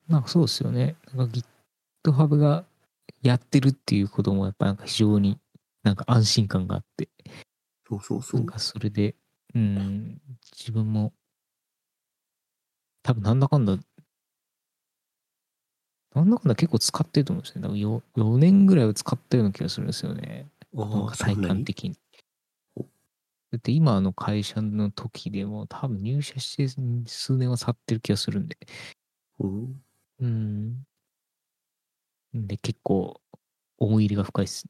[0.07, 0.95] なんかそうですよね。
[1.13, 1.39] なんか
[2.03, 2.65] GitHub が
[3.21, 5.39] やってるっていうこともやっぱなんか非常に
[5.83, 7.09] なんか安心感があって、
[7.87, 8.41] そうそうそう。
[8.41, 9.15] なんかそれで、
[9.55, 10.21] うん、
[10.55, 11.13] 自分も
[13.03, 13.77] 多分なんだかんだ、
[16.13, 17.67] なんだかんだ結構使ってると思うんですよね。
[17.67, 20.47] 多分 4, 4年ぐらいは使ったような気がするんですよね。
[21.17, 21.97] 体感的に。
[23.51, 26.67] だって今あの会社の時でも多分入社して
[27.07, 28.57] 数年は経ってる気がするんで。
[29.39, 29.83] うん。
[30.19, 30.85] うん。
[32.33, 33.19] で、結構
[33.77, 34.67] 思い入れが深いです。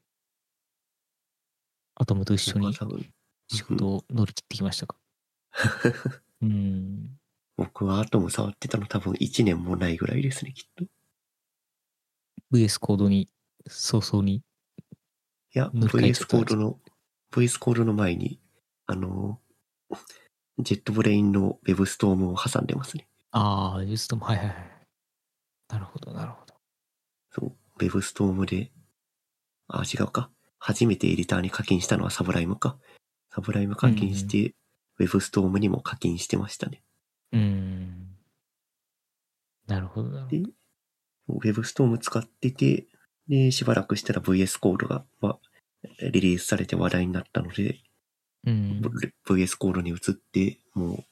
[1.96, 4.96] アトムと一緒に仕事を乗り切ってきましたか。
[6.40, 7.18] うん。
[7.58, 10.84] 僕はアトム触ってたの多分1年もないぐらいですね、きっと。
[10.84, 10.88] い
[12.52, 13.28] VS コードに
[13.66, 14.42] 早々に。
[15.52, 16.80] や、乗り換えちゃ VS コードの、
[17.32, 18.39] VS コードの前に、
[18.90, 19.38] あの、
[20.58, 23.06] ジェットブレインの Web ストームを挟んでますね。
[23.30, 24.56] ああ、ユーストも、はいはいはい。
[25.68, 26.54] なるほど、なるほど。
[27.30, 28.72] そう、 WebStorm で、
[29.68, 30.28] あ、違うか。
[30.58, 32.78] 初めてエディターに課金したのはサブライムか。
[33.32, 34.56] サブライム課金して、
[34.98, 36.82] Web ストームにも課金してましたね。
[37.30, 38.16] うん。
[39.68, 40.36] なるほど、なるほど。
[40.36, 42.88] で、 WebStorm 使ってて、
[43.28, 45.38] で、しばらくしたら VS Code が、ま
[46.10, 47.78] リリースされて話題になったので、
[48.46, 48.80] うん。
[49.26, 51.04] VS コードに移って、もう、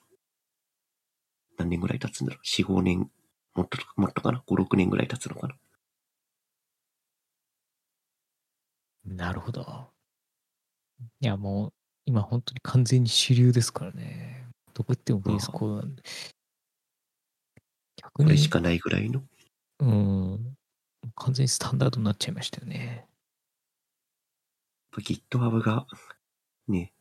[1.59, 3.11] 何年ぐらい経つんだろう ?4、5年、
[3.55, 5.57] もっと、もっとかな ?5、6年ぐらい経つのかな？
[9.05, 9.91] なるほど。
[11.21, 11.73] いや、もう、
[12.05, 14.47] 今本当に完全に主流ですからね。
[14.75, 16.03] どこ行っても VS コードなんで。
[17.97, 19.23] 逆にこれ、しかないぐらいの？
[19.81, 20.57] うん。
[21.17, 23.07] 完全にスタンダードになっちゃいましたよね。
[24.97, 25.87] GitHub が、
[26.67, 26.93] ね、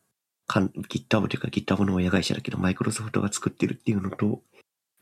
[0.48, 4.40] かん GitHub というか GitHub の親会社だけど、マイクロソフトが作ってるっていうのと、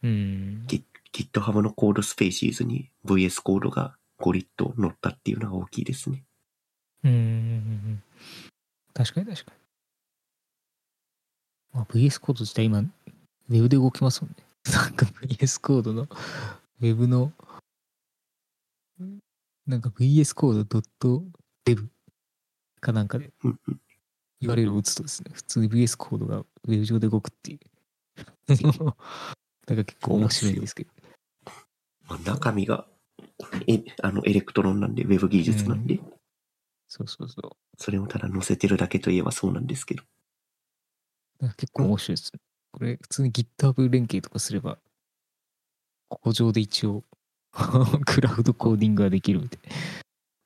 [0.02, 0.66] うん。
[1.12, 6.24] GitHub のコードスペーシーズに VS コードがゴリッと乗ったっていうのが大きいですね。
[7.04, 8.02] うん。
[8.92, 9.56] 確かに確かに。
[11.72, 14.36] まあ、VS コード自体今、ウェブで動きますもんね。
[14.72, 17.32] なんか VS Code の、ウェブの、
[19.66, 20.80] なんか VS Code
[21.64, 21.86] .dev
[22.80, 23.80] かなんかでうんうん
[24.42, 27.60] URL を打つとですね、普通に VS コードがウェブ上で動くっていう。
[29.66, 30.90] なんか結構面白いんですけど。
[32.08, 32.86] まあ、中身が、
[33.66, 36.00] え、あの、 Electron なんで、ウェブ技術なんで、
[36.86, 37.50] そうそうそう。
[37.76, 40.04] それをただ載せてるだけといえばそうなんですけど。
[41.40, 42.40] なんか結構面白いですね。
[42.72, 44.78] これ、普通に GitHub 連携とかすれば、
[46.08, 47.04] ここ上で一応、
[48.06, 49.76] クラウドコーディングができるみたいな。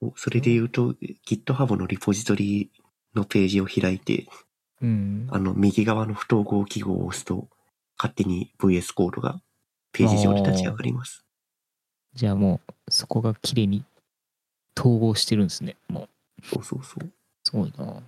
[0.08, 0.94] おそれで言うと、
[1.26, 2.70] GitHub のリポジトリ
[3.14, 4.26] のページを開いて、
[4.80, 5.28] うん。
[5.30, 7.48] あの、右側の不統合記号を押すと、
[7.98, 9.40] 勝手に VS コードが
[9.92, 11.24] ページ上に立ち上がります。
[12.14, 13.84] じゃあもう、そこが綺麗に
[14.78, 15.76] 統合してるんですね。
[15.88, 16.08] も
[16.42, 17.12] う、そうそうそう。
[17.44, 18.02] すごいな。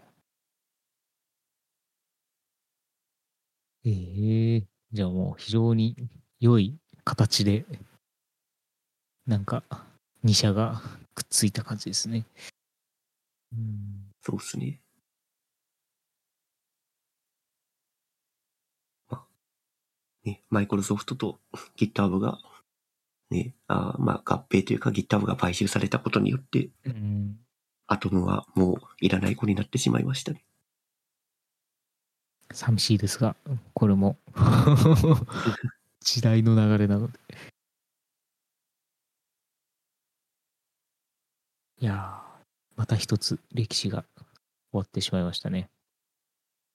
[3.84, 4.62] ええ
[4.92, 5.96] じゃあもう非常に
[6.38, 7.64] 良い形で、
[9.26, 9.62] なんか、
[10.24, 10.82] 2社が
[11.14, 12.26] くっついた感じですね。
[13.52, 14.12] うん。
[14.22, 14.80] そうですね。
[19.08, 19.26] まあ、
[20.24, 21.40] ね、マイクロソフトと
[21.76, 22.38] GitHub が、
[23.30, 27.38] ね、あーまあ合併というか GitHub が買収されたことによって、うん。
[27.86, 30.44] アトムはもういらない子になってしまいましたね。
[32.52, 33.36] 寂しいですが、
[33.74, 34.18] これも
[36.00, 37.18] 時代の流れなので。
[41.78, 42.42] いやー、
[42.76, 44.04] また一つ歴史が
[44.70, 45.68] 終わってしまいましたね。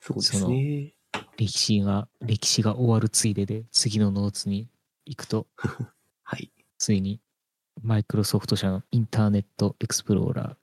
[0.02, 0.97] そうですね。
[1.38, 4.67] 歴史が、歴史が終わるついでで、次のノーツに
[5.06, 5.48] 行くと、
[6.24, 6.52] はい。
[6.78, 7.20] ついに、
[7.82, 10.56] マイクロソフト社のインターネットエクスプローラー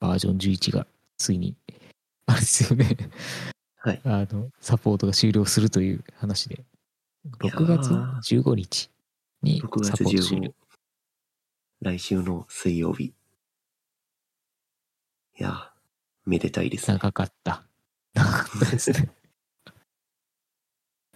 [0.00, 1.56] バージョン11が、ついに、
[2.26, 2.96] あれですよね。
[3.76, 4.00] はい。
[4.04, 6.64] あの、サポートが終了するという話で、
[7.38, 7.90] 6月
[8.34, 8.90] 15日
[9.42, 10.54] に6月サポート終了15。
[11.80, 13.04] 来週の水曜日。
[13.04, 13.14] い
[15.42, 15.72] や、
[16.26, 16.98] めでたいですね。
[16.98, 17.64] 長かった。
[18.14, 19.10] 長かったですね。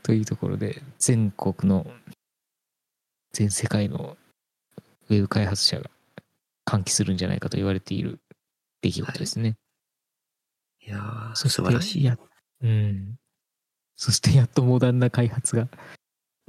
[0.03, 1.87] というところで、全国の、
[3.33, 4.17] 全世界の
[5.09, 5.91] ウェブ開発者が
[6.65, 8.21] 歓喜するんじゃないかと言われている
[8.83, 9.57] 出来事ですね。
[10.81, 12.05] いやー、そして素晴らしい。
[12.05, 12.19] や、
[12.63, 13.19] うん。
[13.95, 15.69] そしてやっとモダンな開発が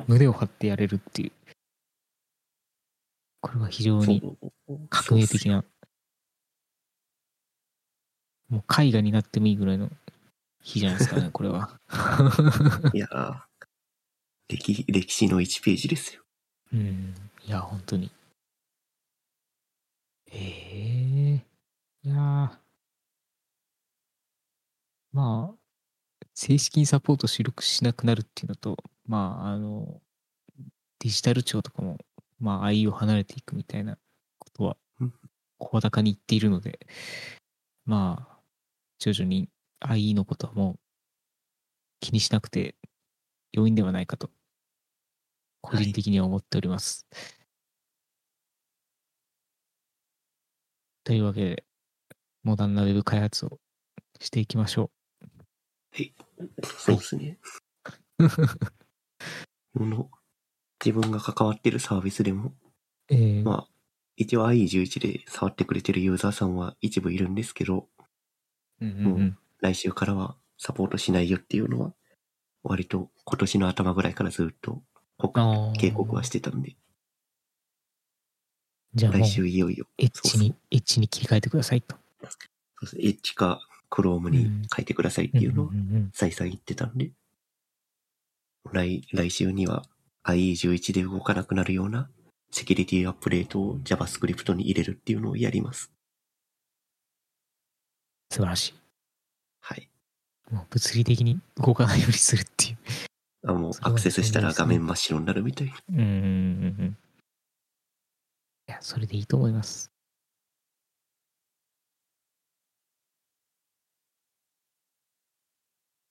[0.07, 1.31] 胸を張ってやれるっていう。
[3.41, 4.37] これは非常に
[4.89, 5.63] 革命的な、
[8.49, 9.91] もう絵画になってもいいぐらいの
[10.63, 11.80] 日じゃないですかね、これは。
[12.93, 13.41] いやー
[14.49, 16.23] 歴、歴史の1ページですよ。
[16.73, 17.13] うん。
[17.45, 18.12] いや、本当に。
[20.32, 21.45] ええ
[22.04, 22.49] いやー
[25.12, 25.56] まあ、
[26.34, 30.02] 正式にサポート収録しなくなるっていうのと、まあ、あの、
[30.99, 31.99] デジタル庁とかも、
[32.39, 33.97] まあ、IE を離れていくみたいな
[34.39, 35.13] ことはうん、
[35.58, 36.80] 声高に言っているので、
[37.86, 38.39] まあ、
[38.99, 39.49] 徐々に
[39.83, 40.79] IE のことはもう
[41.99, 42.75] 気にしなくて
[43.53, 44.31] 要因ではないかと、
[45.61, 47.07] 個人的には思っております。
[51.03, 51.65] というわけで、
[52.43, 53.59] モダンなウェブ開発を
[54.19, 54.89] していきましょ
[56.63, 57.39] そうですね。
[59.77, 60.09] この、
[60.83, 62.53] 自分が関わってるサービスでも、う。
[63.09, 63.69] えーまあ、
[64.15, 67.87] 一応 IE11 で触ってくれてるユーザーさんは一部いるんですけど、
[68.81, 71.93] うんうんうん来週からはサポートしないよっていうのは、
[72.63, 74.84] 割と今年の頭ぐらいからずっと
[75.80, 76.76] 警告はしてたんで、
[78.93, 81.95] じゃあ来、週いよいよ、エッチに、エッチに切り替えてくださいと。
[82.26, 82.30] そ
[82.82, 85.71] うですエッジか Chrome に書いてくださいっていうのを
[86.13, 87.12] 再三言ってたんで、
[88.73, 89.86] 来、来週には
[90.26, 92.10] IE11 で動かなくなるような
[92.52, 95.89] セキュリティアップデートを JavaScript に入れるっていうのをやります。
[98.30, 98.82] 素晴らしはい。
[100.53, 100.55] い。
[100.55, 102.77] もう物理的に動かないようにするっていう。
[103.47, 105.73] あ、もうアクセスしたら画面真っ白になるみたいな。
[105.89, 106.13] うんうんうんう
[106.83, 106.97] ん。
[108.67, 109.91] いや、それでいいと思います。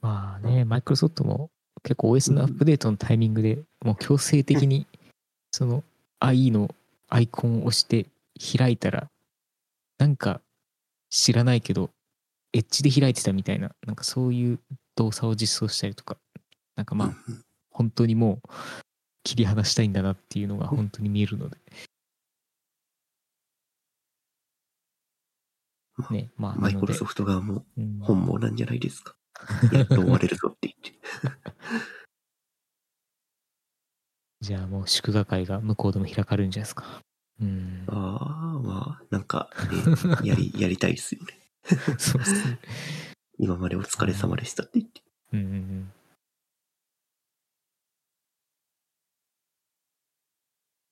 [0.02, 1.50] まあね、マイクロソフトも
[1.84, 4.86] 結構 OS のアップデートのタイミングでもう強制的に
[5.52, 5.84] その
[6.20, 6.74] IE の
[7.08, 8.06] アイコンを押して
[8.58, 9.10] 開いたら
[9.98, 10.40] なんか
[11.10, 11.90] 知らないけど
[12.52, 14.60] エッジで開いてたみたいななんかそういう
[14.96, 16.16] 動作を実装したりとか
[16.76, 17.14] なんかまあ
[17.70, 18.48] 本当にもう
[19.24, 21.58] 切り離したいんだなっていうのが本当に見えるので。
[26.10, 29.14] ね、まあ、マイクロソフト側もうん本望なんじゃないですか。
[29.72, 30.92] やっと終われるぞって言って。
[34.40, 37.00] じゃあもう祝賀会が向こうでも開かれるんじゃないですか。
[37.40, 37.84] うん。
[37.86, 39.48] ああ、まあ、なんか、
[40.22, 41.41] ね、 やり、やりたいですよね。
[41.98, 42.58] そうですね。
[43.38, 45.02] 今までお疲れ様でしたって言って。
[45.32, 45.92] うんうんうん。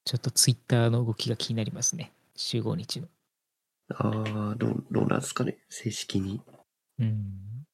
[0.04, 2.12] ちょっとツイッターの動きが気になりますね。
[2.34, 3.08] 集合日の。
[3.90, 5.58] ああ、どう、どうなんですかね。
[5.68, 6.42] 正式に、
[6.98, 7.66] うん。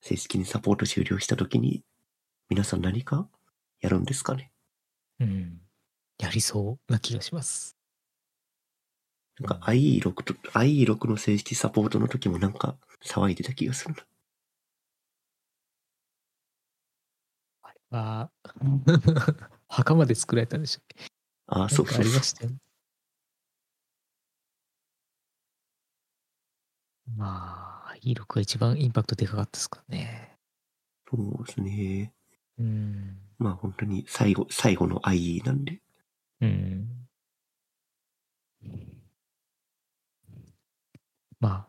[0.00, 1.82] 正式にサポート終了したときに、
[2.48, 3.28] 皆さん何か
[3.80, 4.50] やるんですかね。
[5.20, 5.60] うん。
[6.18, 7.73] やりそうな気がします。
[9.40, 14.04] なんか IE6 と、IE6 の正式サポートの時もなんか騒いでた気がするな。
[17.62, 18.30] あれは、
[19.68, 20.96] 墓まで作られたんでしたっけ？
[21.46, 22.04] ああ、そうそうそう。
[22.04, 22.58] りましたよね。
[27.16, 30.38] まあ、E6 が一番インパクトでかかったですからね。
[31.10, 32.12] そうですね。
[32.58, 33.18] うん。
[33.38, 35.80] まあ本当に最後、最後の IE なんで。
[36.40, 37.08] うん。
[41.44, 41.68] まあ、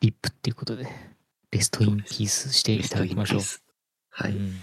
[0.00, 0.88] VIP っていうことで、
[1.50, 3.40] レストインピースしていただきましょう。
[4.08, 4.32] はい。
[4.32, 4.62] うん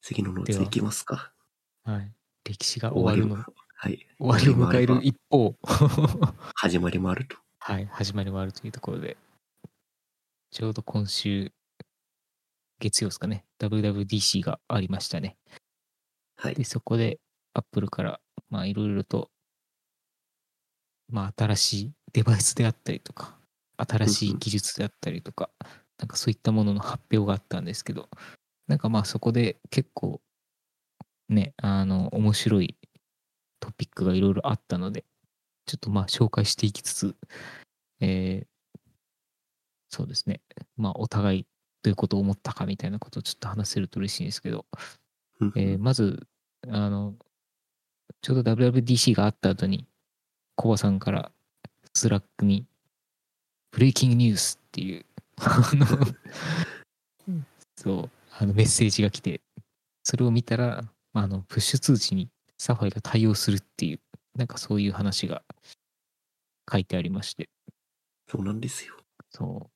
[0.00, 1.32] 次のノーツいきますか。
[1.84, 2.10] はい。
[2.44, 3.44] 歴史が終わるの、終
[3.76, 4.06] はい。
[4.18, 5.54] 終わりを迎える一方、
[6.54, 7.36] 始まりもあると。
[7.58, 9.18] はい、始まりもあるというところで、
[10.50, 11.52] ちょうど今週、
[12.80, 15.36] 月曜ですかね、WWDC がありましたね。
[16.36, 16.64] はいで、。
[16.64, 17.20] そこで、
[17.52, 19.30] アップルから、まあ、いろいろと、
[21.10, 23.36] まあ、新しいデバイスであったりとか、
[23.76, 25.50] 新しい技術であったりとか、
[25.98, 28.08] なんかそういったものの発表があったんですけど、
[28.66, 30.20] なんかまあそこで結構、
[31.28, 32.76] ね、あの、面白い
[33.60, 35.04] トピックがいろいろあったので、
[35.66, 37.16] ちょっとまあ紹介していきつつ、
[38.00, 38.46] えー
[39.90, 40.42] そうですね、
[40.76, 41.42] まあお互い
[41.82, 44.66] どういうことを思ったかみたいなことをちょっと話せると嬉しいんですけど、
[45.40, 46.26] うんえーまず、
[46.68, 47.14] あの、
[48.20, 49.87] ちょうど WWDC があった後に、
[50.58, 51.30] コバさんから
[51.94, 52.66] Slack に、
[53.70, 55.06] Breaking News っていう、
[55.36, 55.86] あの、
[57.76, 59.40] そう、あのメッセージが来て、
[60.02, 60.82] それを見たら、
[61.12, 62.28] あの、プッシュ通知に
[62.58, 64.00] サファイが対応するっていう、
[64.34, 65.44] なんかそういう話が
[66.70, 67.48] 書いてありまして、
[68.28, 68.96] そうなんですよ。
[69.30, 69.70] そ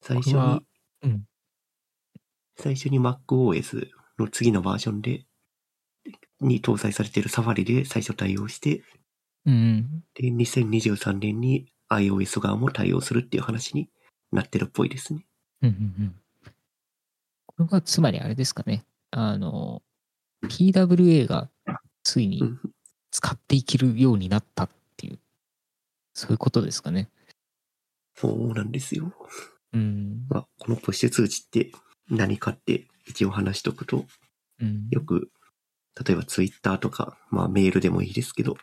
[0.00, 0.62] 最初に、
[1.02, 1.24] うん。
[2.56, 5.27] 最初に MacOS の次のバージョンで、
[6.40, 8.82] に搭載されているサファリで最初対応して、う。
[9.46, 13.88] うん、で、2023年に iOS 側も対応するっていう話に
[14.32, 15.26] なってるっぽいですね。
[15.62, 16.14] うん、うん、うん。
[17.46, 19.82] これはつまりあれですかね、あの、
[20.44, 21.48] PWA が
[22.02, 22.60] ついにうん
[23.10, 25.18] 使っていけるようになったっていう、
[26.14, 27.08] そういうことですかね。
[28.14, 29.12] そうなんですよ。
[29.72, 30.26] うん。
[30.28, 31.72] まあ、このプッシュ通知って
[32.10, 34.04] 何かって一応話しとくと、
[34.60, 34.88] うん。
[34.90, 35.30] よく、
[36.04, 38.56] 例えば Twitter とか、まあメールでもいいですけど、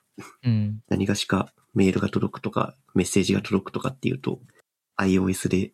[0.43, 0.81] うん。
[0.87, 4.39] 何がしかメールが届くとか、メッセージが届くとかっていうと、
[4.97, 5.73] iOS で、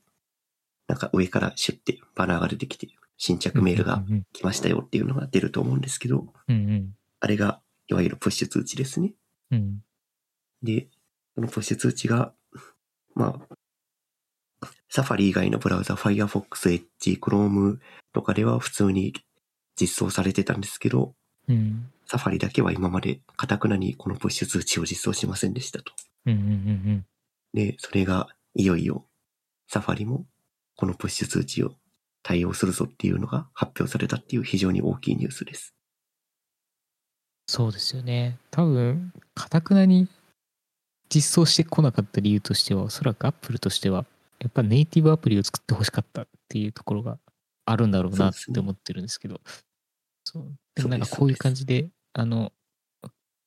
[0.88, 2.88] なんか上からシュッてバナーが出てきて、
[3.18, 4.24] 新着メールがうん。
[4.34, 6.56] 来ましたよっていうのが出ると思うんですけど、うん。
[6.56, 6.96] うん。
[7.20, 9.14] あれが、いわゆるプッシュ通知ですね。
[9.52, 9.82] うん。
[10.64, 10.88] で、
[11.36, 12.34] このプッシュ通知が、
[13.14, 17.78] まあ、サファリ以外のブラウザ、Firefox、Edge、Chrome
[18.14, 19.14] とかでは普通に
[19.80, 21.16] 実装されてたんですけど、
[21.52, 21.92] うん。
[22.06, 25.94] サファリだけは今までカタクナにこのプッシュ通知を実装しませんでしたと。
[26.26, 26.34] うん。
[26.34, 27.06] うん。
[27.54, 29.06] で、それがいよいよ
[29.68, 30.26] サファリも
[30.76, 31.74] このプッシュ通知を
[32.24, 35.74] 対応するぞっていうのが発表されたっていう非常に大きいニュースです。
[37.48, 38.38] そうですよね。
[38.50, 40.08] 多分、かたくなに
[41.10, 44.06] 実装してこなかった理由としては、おそらく Apple としては、
[44.40, 47.20] やっぱネイティブアプリを作ってほしかったっていうところが
[47.66, 49.42] あるんだろうなって思ってるんですけど、
[50.24, 52.52] そうでもなんかこういう感じで、あの、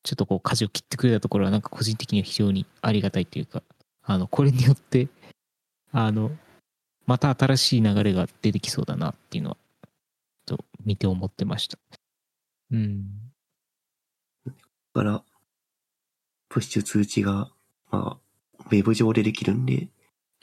[0.03, 3.63] ちょっとこう舵を切ってくれたところは、なんか個人的には非常にありがたいというか、
[4.03, 5.09] あの、これによって、
[5.93, 6.31] あの、
[7.07, 9.57] また新しい流れが出てきそうだなっていうのは、
[10.47, 11.79] と見て思ってました。
[12.71, 13.33] うん。
[14.47, 14.53] だ
[14.93, 15.25] から、
[16.49, 17.51] プッシュ通知が、
[17.91, 19.89] まあ、ウェブ上でできるんで、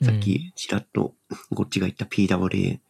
[0.02, 1.14] さっきちらっと
[1.54, 2.80] こっちが言った PWA、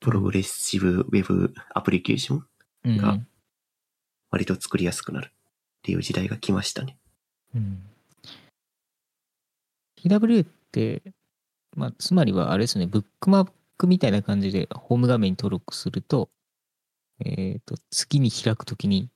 [0.00, 2.46] プログレッシブウェブアプリケーション、
[2.96, 3.18] が
[4.30, 5.30] 割と作りやすくなるっ
[5.82, 6.96] ていう時代が来ましたね。
[7.54, 7.82] うん。
[9.96, 11.02] PWA って、
[11.76, 16.30] まあ、つまりはあれですね、ブックマークみたいな感じでホーム画面に登録すると、
[17.24, 19.10] えっ、と、次に開くときに、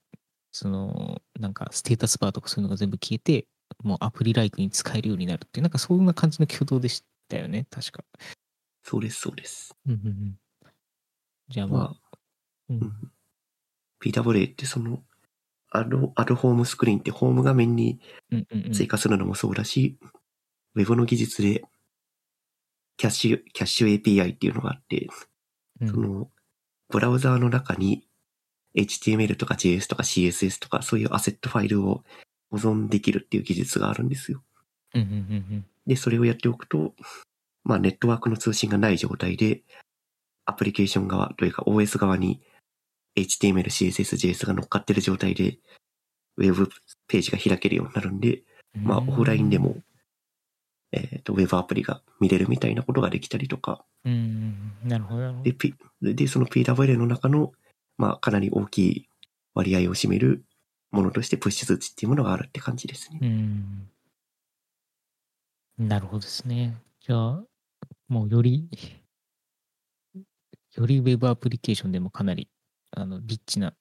[0.51, 3.47] その、なんかステータスバーとかそういうのが全部消えて、
[3.83, 8.05] もうアプリライクに使えるようになるっていう、なんかそんな感じの挙動でしたよね、確か。
[8.83, 9.75] そうです、そうです。
[9.87, 10.39] うんうんうん。
[11.49, 11.97] じゃあまあ、まあ、
[12.71, 13.13] うんうん
[14.03, 15.03] PWA ってその、
[15.71, 18.01] アド、アドホームスクリーンってホーム画面に
[18.31, 18.73] うんうんうん。
[18.73, 19.99] 追加するのもそうだし、
[20.75, 21.63] ウェブの技術で、
[22.97, 25.09] キャッシュ、キャッシュ API っていうのがあって、
[25.81, 25.89] うん。
[25.89, 26.31] その、
[26.91, 28.07] ブラウザーの中に
[28.75, 32.05] HTML とか JS とか CSS とかそういうアセットファイルを
[32.51, 34.43] 保存できるっていう技術があるんですよ。
[34.95, 35.13] うんうんう
[35.57, 36.95] んで、それをやっておくと、
[37.65, 39.63] まあネットワークの通信がない状態で、
[40.45, 42.41] アプリケーション側というか OS 側に
[43.17, 45.59] HTML、CSS、JS が乗っかってる状態で、
[46.37, 46.69] ウェブ
[47.09, 48.43] ページが開けるようになるんで、
[48.75, 48.85] うん。
[48.85, 49.77] まあオフラインでも、
[50.93, 54.73] えっ、と、ウェブアプリが見れるみたいなことができたりとか、うん。
[54.85, 55.53] なるほど、なるほどで、。
[55.53, 57.53] P、で、その PWA の中の、
[57.97, 59.09] まあ、かなり大きい
[59.55, 60.45] 割合を占める
[60.91, 63.19] ものとして、プッシュ通知っていうものがあるって感じですね。
[63.23, 63.89] うん。
[65.79, 66.77] なるほどですね。
[67.01, 67.43] じゃあ、
[68.09, 68.69] もうより、
[70.75, 72.49] よりウェブアプリケーションでもかなり、
[72.93, 73.75] あの、リッチな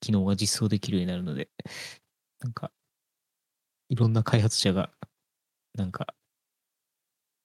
[0.00, 1.50] 機能が実装できるようになるので、
[2.40, 2.72] なんか、
[3.88, 4.92] いろんな開発者が、
[5.74, 6.14] なんか、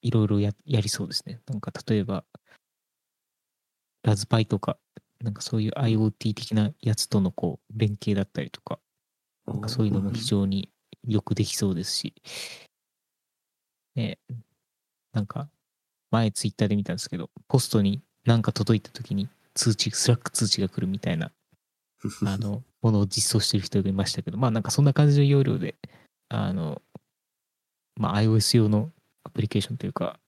[0.01, 1.41] いろいろややりそうですね。
[1.47, 2.25] なんか、例えば、
[4.03, 4.77] ラズパイとか、
[5.19, 8.79] なんかそういう IoT 的なやつとのこう連携だったりとか、
[9.47, 10.71] なんかそういうのも非常に
[11.07, 12.13] よくできそうですし、
[13.95, 14.19] ね、
[15.11, 15.49] なんか
[16.11, 21.31] 前ツイッターで見たんですけど、ポストになんか届いた時に通知、 Slack 通知が来るみたいな、
[22.25, 25.75] あの、ものを実装してる人がいましたけど、まあなんかそんな感じの要領で、
[26.29, 26.81] あの、
[27.95, 28.91] まあ iOS 用の
[29.23, 30.19] アプリケーションというか、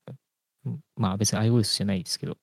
[0.66, 2.38] うんまあ別に iOS じゃないですけど、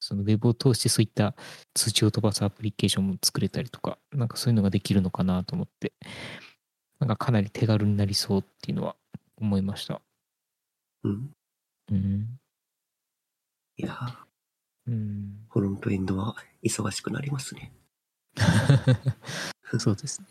[0.00, 1.34] その Web を通してそういった
[1.74, 5.92] 通知を飛ばすアプリケーションも作れたりとか、なんかそういうのができるのかなと思って、
[7.00, 8.96] なんかかなり手軽になりそうっていうのは
[9.36, 10.00] 思いました。
[11.04, 11.30] うん。
[11.90, 12.40] うん。
[13.76, 13.96] いや
[15.80, 17.72] トエンドは忙しくなりますね。
[19.78, 20.28] そうですね。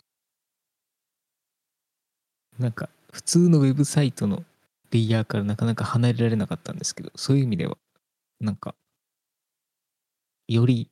[2.58, 4.44] なんか普通のウェブサイトの
[4.92, 7.78] レイヤーからなかなか離れられなかったんですけど、そういう意味では、
[8.40, 8.76] なんか、
[10.48, 10.92] より、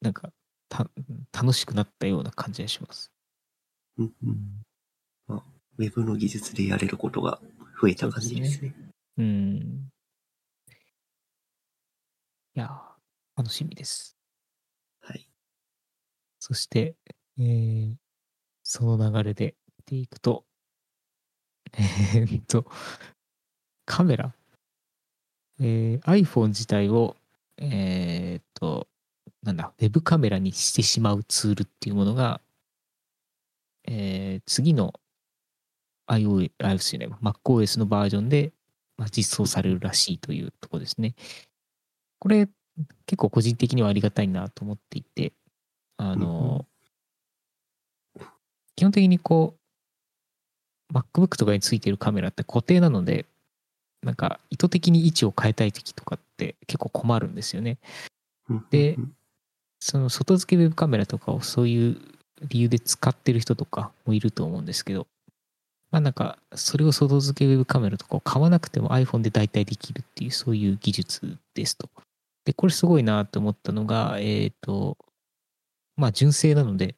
[0.00, 0.32] なんか、
[0.68, 0.90] た
[1.32, 3.10] 楽しくなったような感じがします。
[3.96, 4.64] うんうん。
[5.78, 7.40] ウェブの技術でやれることが
[7.80, 8.74] 増えた感じですね。
[9.16, 9.90] うん。
[12.54, 12.87] いやー、
[13.38, 14.16] 楽しみです。
[15.00, 15.28] はい。
[16.40, 16.96] そして、
[17.38, 17.94] えー
[18.70, 20.44] その流れで見ていくと、
[21.72, 22.66] えーっと、
[23.86, 24.34] カメラ、
[25.60, 27.16] えー iPhone 自体を、
[27.56, 28.88] えーっと、
[29.42, 32.42] なんだ、ウェブカメラにしてしまうツールっていうものが、
[33.84, 34.92] えー次の
[36.08, 38.52] iOS、iOS じゃない MacOS のバージョンで、
[38.98, 41.14] まあ、実装されるらしいというところですね。
[42.18, 42.48] これ、
[43.06, 45.32] 結構個人的にはありがたいなと思っていて、
[45.96, 46.66] あの、
[48.76, 49.54] 基本的にこ
[50.90, 53.26] う、MacBook とかについてるカメラって固定なので、
[54.02, 57.78] なんか意図的に位置を変えたい時とかって結構困るんですよね。
[58.48, 59.12] うんでうん
[59.80, 62.00] その外付けウェブカメラとかをそういう
[62.48, 65.06] 理由で使ってる人とかもいると思うんですけど、
[65.90, 71.88] まあなんかそれを外付けウェブカメラとかを買わなくても iPhone で代替できるっていうそういう技術ですと。
[72.48, 74.96] で、これすごいなと思ったのが、えっ、と、
[75.96, 76.96] まあ純正なので、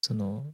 [0.00, 0.52] その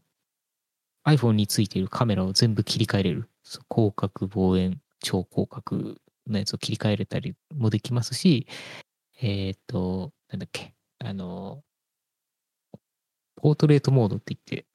[1.07, 3.31] iPhone についているカメラを全部切り替えれる。
[3.75, 5.95] 広角、望遠、超広角
[6.27, 8.47] のやつを切り替えれたりもできますし、
[9.23, 11.63] えっ、と、なんだっけ、あの、
[13.37, 14.67] ポートレートモードって言って、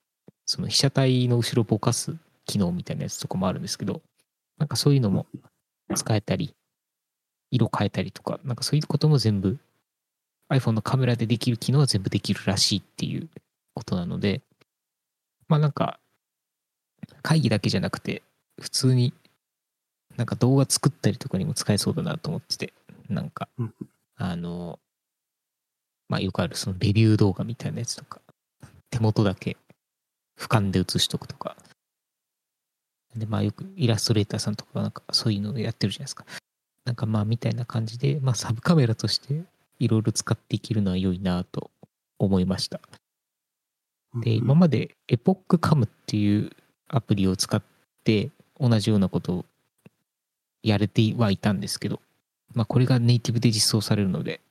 [0.45, 4.01] その被写体の後ろぼかす機能みたいなやつとかもあるんですけど、
[4.57, 5.27] なんかそういうのも
[5.93, 6.55] 使えたり、
[7.51, 9.57] 色変えたりとか、なんかそういうことも全部
[10.49, 13.29] iPhone のカメラでできる機能は全部できるらしいっていう
[13.73, 14.41] ことなので、
[15.47, 15.99] まあなんか
[17.21, 18.23] 会議だけじゃなくて、
[18.61, 19.13] 普通に
[20.17, 22.73] なんか動画作ったりとかにも使えそうだなと思ってて、
[23.09, 23.73] なんかうん、
[24.17, 24.79] あの、
[26.09, 28.21] まあよくあるそのレビュー動画みたいなやつとか、
[28.89, 29.57] 手元だけ
[30.39, 31.57] 俯瞰で映しとくとか、
[33.15, 36.25] でまあよくイラストレーターさんとかなんかそういうのをやってるじゃないですか。
[36.85, 39.43] なんかまあみたいな感じで、まあサブカメラとして
[39.79, 41.71] いろいろ使っていけるのは良いなと
[42.19, 42.79] 思いました。
[44.21, 46.51] で、うん今までエポックカムっていう
[46.87, 47.61] アプリを使っ
[48.03, 48.29] て
[48.59, 49.45] 同じようなことを
[50.63, 51.99] やれてはいたんですけど、
[52.53, 54.41] まあこれがネイティブで実装されるので、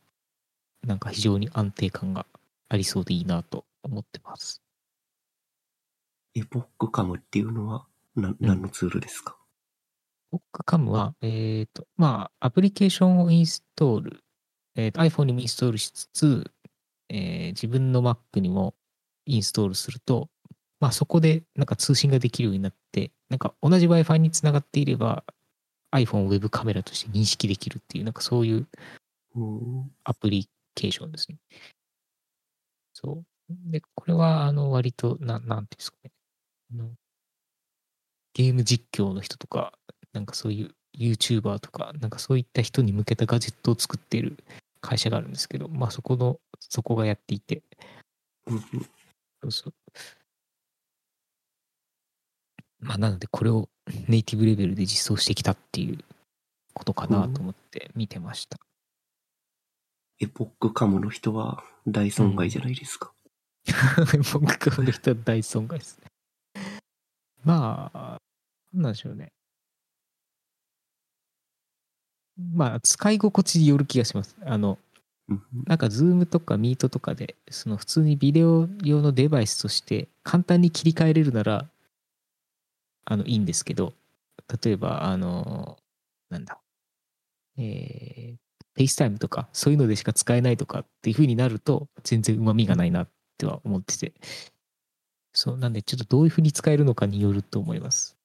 [0.87, 2.27] なんか非常に安定感が
[2.69, 4.61] ありそうでいいなと思ってます。
[6.35, 9.37] エポックカムっていうのはな何のツールですか、
[10.35, 14.25] エポックカムは、えっ、と、まあアプリケーションをインストール、
[14.77, 16.51] えーと iPhone にもインストールしつつ、
[17.09, 18.75] えー自分の Mac にも
[19.27, 20.29] インストールすると、
[20.81, 25.25] まあそこでなんか通信ができるようになって、なんか同じ Wi-Fi につながっていれば
[25.93, 28.69] iPhone を Web カメラとして認識できるっていう、なんかそういう
[29.37, 31.39] うんアプリケーションですね。
[32.93, 33.25] そう。
[33.71, 36.13] で、これは、あの、割と、ななんていうんですかね。
[38.35, 39.73] ゲーム実況の人とか、
[40.15, 44.39] なんかそういう YouTuber とか、なんかそういった人に向けたガジェットを作っている
[44.81, 47.63] 会社があるんですけど、まあそこの、そこがやっていて、
[49.43, 49.75] そうそう。
[52.79, 53.69] まあなので、これを
[54.09, 55.99] ネイティブレベルで実装してきたっていう
[56.73, 58.59] ことかなと思って見てました。
[60.21, 63.13] エポックカムの人は大損害じゃないですか。
[64.33, 66.07] 僕がの人は大損害ですね。
[67.43, 68.19] まあ、
[68.73, 69.33] なんでしょうね。
[72.37, 74.37] まあ、使い心地による気がします。
[74.45, 74.79] あの、
[75.29, 81.69] うんなんか、 Zoom とか Meet とかで、その普通にビデオ用のデバイスとして簡単に切り替えれるなら、
[83.07, 83.95] あの、いいんですけど、
[84.63, 85.79] 例えば、あの、
[86.29, 86.61] なんだ、
[87.57, 88.37] えー、
[88.75, 93.09] FaceTime とか、そういうのでしか使えないとかっていう風になると、全然旨味がないなっ
[93.39, 94.13] ては思ってて、
[95.33, 98.17] そう、なんで、ちょっとどういう風に使えるのかによると思います。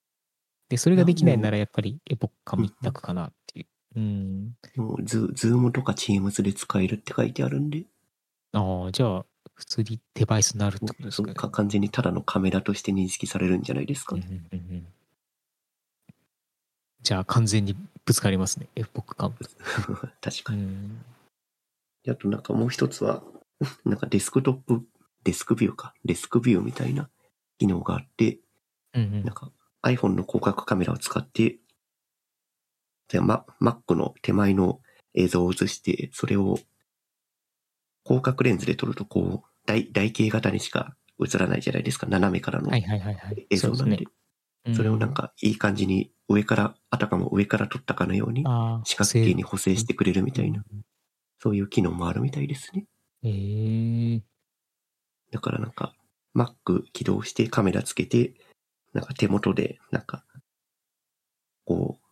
[0.70, 3.66] で、それができないなら、やっぱりエポックカム一択かなっていう。
[4.00, 4.56] うん。
[4.76, 7.84] もうズズームとかチームズで使えるって書いてあるんで、
[8.54, 11.34] ああ、じゃあ、普通にデバイスになるってことですかね。
[11.34, 14.24] か完全にただのカメラとして認識されるんじゃないですかね。
[14.26, 14.88] うんうんうんうん
[17.02, 18.68] じゃあ完全にぶつかりますね。
[18.76, 19.34] エポック感。
[20.20, 20.64] 確かに。
[20.64, 21.06] うん。
[22.04, 23.24] であとなんかもう一つは、
[23.86, 24.86] なんかデスクトップ、
[25.24, 25.94] デスクビューか。
[26.04, 27.10] デスクビューみたいな
[27.58, 28.40] 機能があって、
[28.94, 31.58] うんうんなんか iPhone の広角カメラを使って、
[33.10, 34.80] で、ま、Mac の手前の
[35.14, 36.60] 映像を映して、それを
[38.06, 42.08] 広角レンズで撮るとこう、台、台形型にしか映らないじゃないですか。
[42.08, 43.48] 斜めからのはいはいはいはい。
[43.50, 44.06] 映像なんで。
[44.76, 48.44] それをなん、かいい感じに上から、あたかも上から撮ったかのように
[48.84, 50.64] 四角形に補正してくれるみたいな、。
[51.40, 52.86] そういう機能もあるみたいですね。
[53.24, 54.22] えー、
[55.32, 55.94] だからなんか、
[56.36, 58.34] Mac 起動してカメラつけて、
[58.94, 60.26] なんか手元で、なんか、
[61.66, 62.09] こう、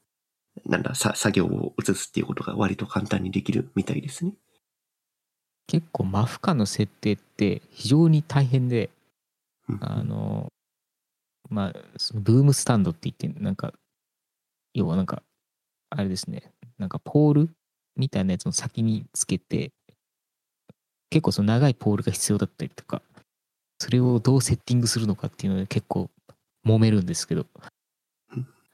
[0.67, 4.33] なんだ、さ、作業を映すっていうことが割と簡単にできるみたいですね。
[5.67, 8.89] 結構マフカの設定って非常に大変で、
[9.67, 10.47] うんあの、
[11.49, 13.73] まあ、そのブームスタンドって言って、なんか、
[14.73, 15.23] 要はなんか、
[15.89, 17.49] あれですね、なんかポール
[17.95, 19.71] みたいなやつの先につけて、
[21.09, 23.01] 結構その長いポールが必要だったりとか、
[23.79, 26.09] それをどうセッティングするのかっていうので結構
[26.65, 27.47] 揉めるんですけどうん、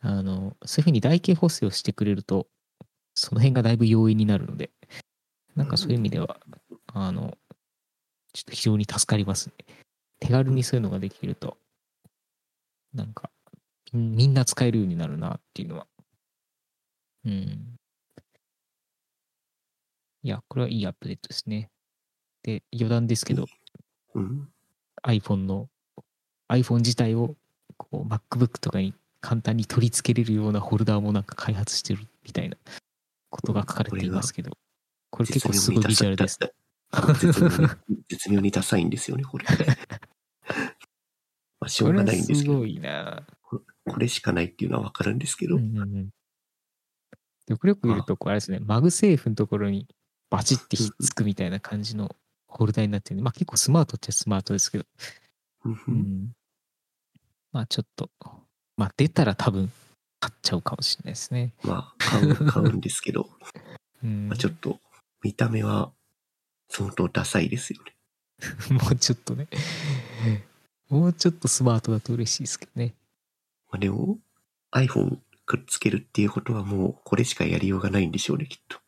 [0.05, 2.47] あの、そういうふうに台形補正をしてくれると、
[3.15, 4.69] その辺がだいぶ容易になるので、
[5.55, 6.39] なんかそういう意味では、
[6.87, 7.37] あの、
[8.33, 9.53] ちょっと非常に助かりますね。
[10.19, 11.57] 手軽にそういうのができると、
[12.93, 13.31] なんか、
[13.93, 15.87] みみんな使えるようになるなっていうのは。
[17.23, 17.79] うん。
[20.23, 21.69] いや、これはいいアップデートですね。
[22.43, 23.45] で、余談ですけど、
[24.15, 24.49] うん。
[25.03, 25.69] iPhone の、
[26.49, 27.37] iPhone 自体を、
[27.77, 28.93] こう、MacBook とかに
[29.23, 32.57] 簡単に取り付けれるようなホルダーもなんか開発してるみたいな
[33.29, 34.51] ことが書かれていますけど、
[35.09, 36.37] これ結構すごいビジュアルです。
[38.09, 39.45] 絶妙に、ダサいんですよね、これ。
[41.61, 43.25] まあ、しょうがないんですけどこれすご、いな。
[43.41, 43.61] こ
[43.97, 46.09] れしかないっていうのはわかるんですけど、うんうん
[47.45, 49.87] でこれよく見ると、あれですね、 MagSafe のところに
[50.29, 52.15] バチってひっつくみたいな感じの
[52.47, 54.85] ホルダーになってるんで、まあ結構スマートっちゃスマートですけど、
[55.65, 56.31] うん。
[57.51, 58.09] まあちょっと、
[58.83, 59.71] まあ出たら多分
[60.19, 61.53] 買っちゃうかもしれないですね。
[61.63, 63.29] まあ、買う、 買うんですけど、
[64.03, 64.27] うん。
[64.27, 64.81] まあ、ちょっと、
[65.21, 65.93] 見た目は
[66.67, 67.95] 相当ダサいですよね。
[68.75, 69.47] もうちょっとね、
[70.89, 72.93] もうちょっとスマートだと嬉しいですけどね。
[73.71, 74.19] まあ、でも、
[74.73, 78.81] iPhone くっつけるっていうことはもうこれしかやりようがないんでしょうね、きっと。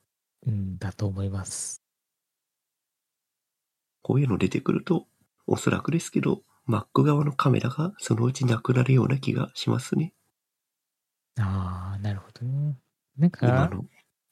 [0.46, 1.82] うん、だと思います。
[4.02, 5.08] こういうの出てくると、
[5.48, 10.14] おそらくですけど、Mac 側のカメラがそのうちなくなるような気がしますね。
[11.40, 12.76] ああ、なるほどね。
[13.18, 13.86] なんか、今の。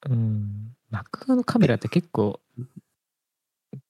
[0.09, 2.39] うん、Mac 側のカメラって結構、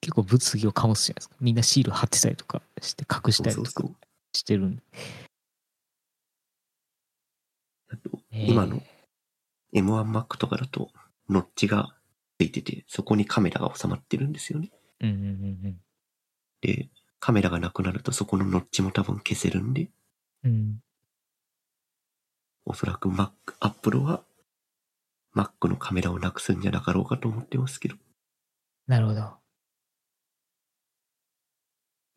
[0.01, 1.35] 結構物議を醸すじゃないですか。
[1.39, 3.95] みんなシール貼ってたりとかして隠したりとかそうそうそう。
[4.33, 4.83] してるんで。
[7.89, 8.81] あと、えー今の
[9.73, 10.89] M1Mac とかだと、
[11.29, 11.95] ノッチが
[12.39, 14.69] ついてて、そこにカメラが収まってるんですよね。
[15.01, 15.81] うんうんうん
[16.61, 16.89] で、
[17.25, 19.87] カメラがなくなるとそこのノッチも多分消せるんで、
[20.43, 20.51] うん。
[20.51, 20.79] うん。
[22.65, 24.25] おそらく Mac、Apple は
[25.33, 27.95] Mac のカメラをなくすんじゃなかろうかと思ってますけど。
[28.87, 29.37] なるほど。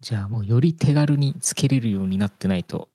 [0.01, 2.89] じゃあもうより手軽につけれるようになってないと、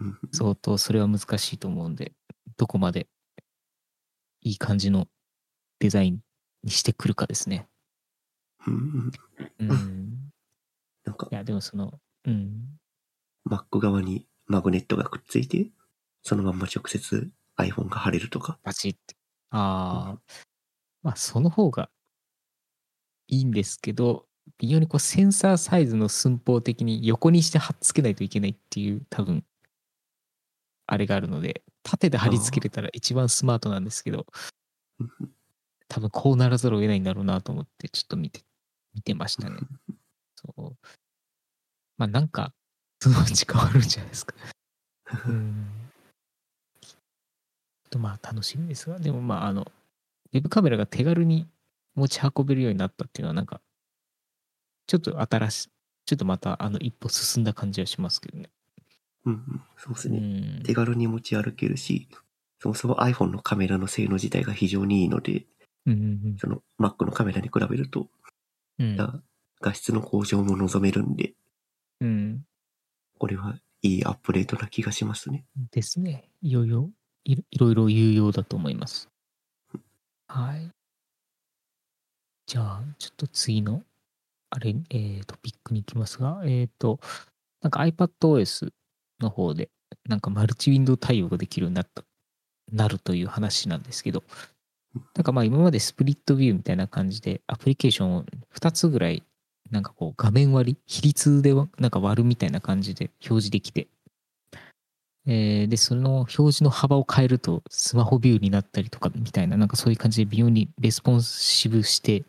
[0.00, 2.12] うん相当それは難しいと思うんで、
[2.56, 3.06] どこまで
[4.40, 5.08] いい感じの
[5.78, 6.20] デザイン
[6.64, 7.68] にしてくるかですね。
[8.66, 9.12] うん
[9.60, 10.07] うんうん。
[11.08, 12.78] なんかい、や、でもその、うん。
[13.48, 15.70] Mac 側にマグネットがくっついて、
[16.22, 18.58] そのまんま直接 iPhone が貼れるとか。
[18.62, 19.16] バチって。
[19.50, 20.18] ああ、
[21.02, 21.88] まあその方が
[23.26, 24.26] いいんですけど、
[24.58, 29.44] 微妙にこうセンサーサイズの寸法的に横にして貼っつけないといけないっていう多分、
[30.86, 34.26] あれがあるので、縦で貼り付けれたら一番スマートなんですけど、
[35.00, 35.10] うん
[35.90, 38.42] 多分こうならざるを得ないんだろうなと思ってちょっと見て、
[38.94, 39.56] 見てましたね。
[41.96, 42.52] まあなんか、
[43.00, 44.34] そのうち変わるんじゃないですか。
[45.26, 45.66] うん。
[47.90, 49.70] とまあ楽しみですが、でもまああの、
[50.32, 51.48] ウェブカメラが手軽に
[51.94, 53.60] 持ち運べるようになったっていうのはなんか、
[54.86, 55.70] ちょっと新しい、
[56.06, 58.50] ちょっとまたあの一歩進んだ感じはしますけどね。
[59.24, 60.18] うんうん、そうですうね。
[60.60, 60.62] ん。
[60.64, 62.08] 手軽に持ち歩けるし、
[62.60, 65.46] そもそも iPhone のカメラの性能自体が非常にいいので、
[65.86, 65.96] うんう
[66.34, 68.08] んその Mac のカメラに比べると、
[68.78, 69.22] うん。
[69.60, 71.34] 画質の向上も望めるんで、
[72.00, 72.44] うん。
[73.18, 75.44] これはいいアップデートな気がしますね。
[75.72, 76.30] ですね。
[76.42, 76.90] いろいろ、
[77.24, 79.08] いろいろいろ有用だと思います。
[80.28, 80.70] はい。
[82.46, 83.82] じゃあ、ちょっと次の、
[84.50, 87.00] あれ、えー、トピックに行きますが、えっ、と、
[87.60, 88.72] なんか iPadOS
[89.20, 89.70] の方で、
[90.08, 92.04] なんかマルチウィンドウ対応ができるようになった
[92.72, 94.22] なるという話なんですけど、
[95.14, 99.22] なんかまあ今までスプリットビューみたいな感じでアプリケーションを2つぐらい
[99.70, 103.88] なんかこう画面割り比率でなんか割るみたいな感じで表示できて、
[105.26, 112.24] えーでその表示の幅を変えるとスマホビューになったりとかみたいななんかそういう感じで微妙にレスポンシブして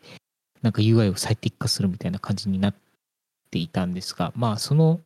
[0.62, 2.74] なんか UI を最適化するみたいな感じになっ
[3.50, 5.00] ていたんですがまあその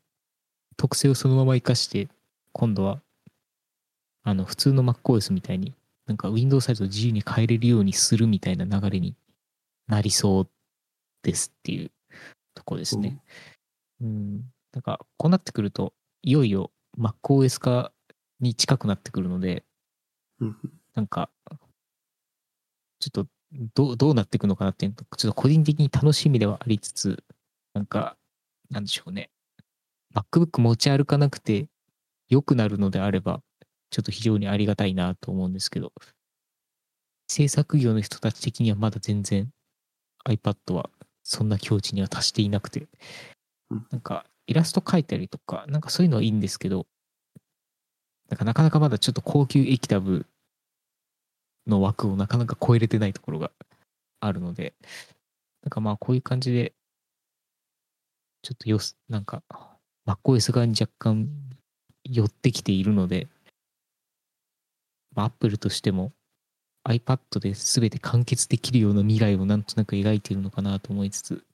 [0.77, 2.09] 特性をそのまま活かして
[2.53, 3.01] 今度は
[4.25, 5.73] あの普通の MacOS みたいに
[6.07, 9.15] なんか Windows サイズを自由に変えれるようにするみたいな流れに
[9.87, 10.49] なりそう
[11.23, 11.91] ですっていう。
[12.55, 13.21] とこですね。
[14.01, 14.45] うん。
[14.75, 17.93] なんかこうなってくるといよいよ MacOS 化
[18.41, 19.65] に近くなってくるので
[20.41, 20.57] うん
[20.95, 21.31] なんか
[22.99, 23.27] ちょっと
[23.75, 27.23] どうどうなっていくのかなっていうのとちょっと個人的に楽しみではありつつ
[27.73, 28.17] なんか
[28.71, 29.31] なんでしょうね
[30.15, 31.69] MacBook 持ち歩かなくて
[32.29, 33.43] 良くなるのであれば
[33.91, 35.93] ちょっと非常にありがたいなと思うんですけど
[37.29, 39.51] 制作業の人たち的にはまだ全然
[40.27, 40.91] iPad は
[41.25, 42.87] そんな境地には達していなくて。
[43.71, 43.87] うん。
[43.91, 46.87] なんかイラスト描いたりとかなんかそういうのはいいんですけど
[48.29, 50.27] なんかなかなかまだちょっと高級液タブ
[51.67, 53.51] の枠をなかなか超えれてないところが
[54.21, 54.75] あるので
[55.63, 56.75] なんかまあこういう感じで
[58.43, 59.43] ちょっとよすなんか
[60.07, 61.29] MacOS 側に若干
[62.05, 63.29] 寄ってきているので、
[65.15, 66.13] まあ、Apple としても
[66.85, 71.45] iPad で全て完結できるような未来をなんとなく描いているのかなと思いつつ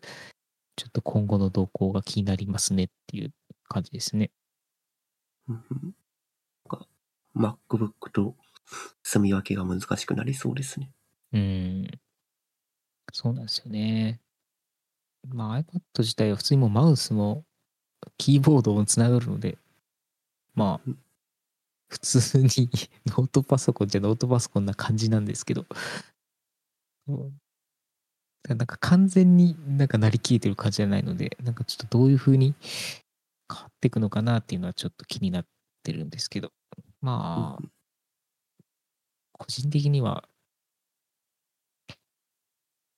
[0.77, 3.33] ちょっと今後の動向が気になりますねっていう
[3.69, 4.31] 感じですね。
[5.49, 5.95] うんうん
[6.71, 8.35] なんか MacBook と
[9.03, 10.91] 住み分けが難しくなりそうですね。
[11.33, 11.91] うん。
[13.13, 14.21] そうなんですよね。
[15.29, 17.45] まあ iPad 自体は普通にもうマウスも
[18.17, 19.59] キーボードもつながるので、
[20.55, 20.99] まあうん、
[21.91, 22.49] 普通に
[23.07, 25.67] ノートパソコンじゃノートパソコンな感じなんですけど、
[28.49, 32.55] なんか完全になんかなりきれてる感じじゃないので、なんかちょっとどういう風に
[33.53, 35.47] 変わっていくのかなっていうのはちょっと気になっ
[35.83, 36.53] てるんですけど、
[37.01, 37.69] まあ、
[39.33, 40.29] 個人的には、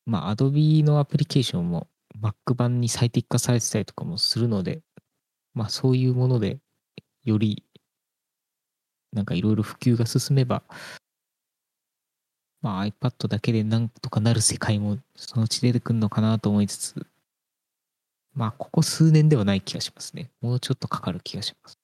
[0.04, 1.88] まあ、Adobe のアプリケーションも
[2.20, 4.82] Mac 版に最適化されてたりとかもするので、
[5.54, 6.58] まあ、そういうもので、
[7.24, 7.64] より、
[9.12, 10.62] なんかいろいろ普及が進めば、
[12.60, 17.06] まあ、iPad だけでなんとかなる世界もそのうち出てくるのかなと思いつつ、
[18.34, 20.30] まあ、ここ数年ではない気がしますね。
[20.40, 21.78] もうちょっとかかる気がします。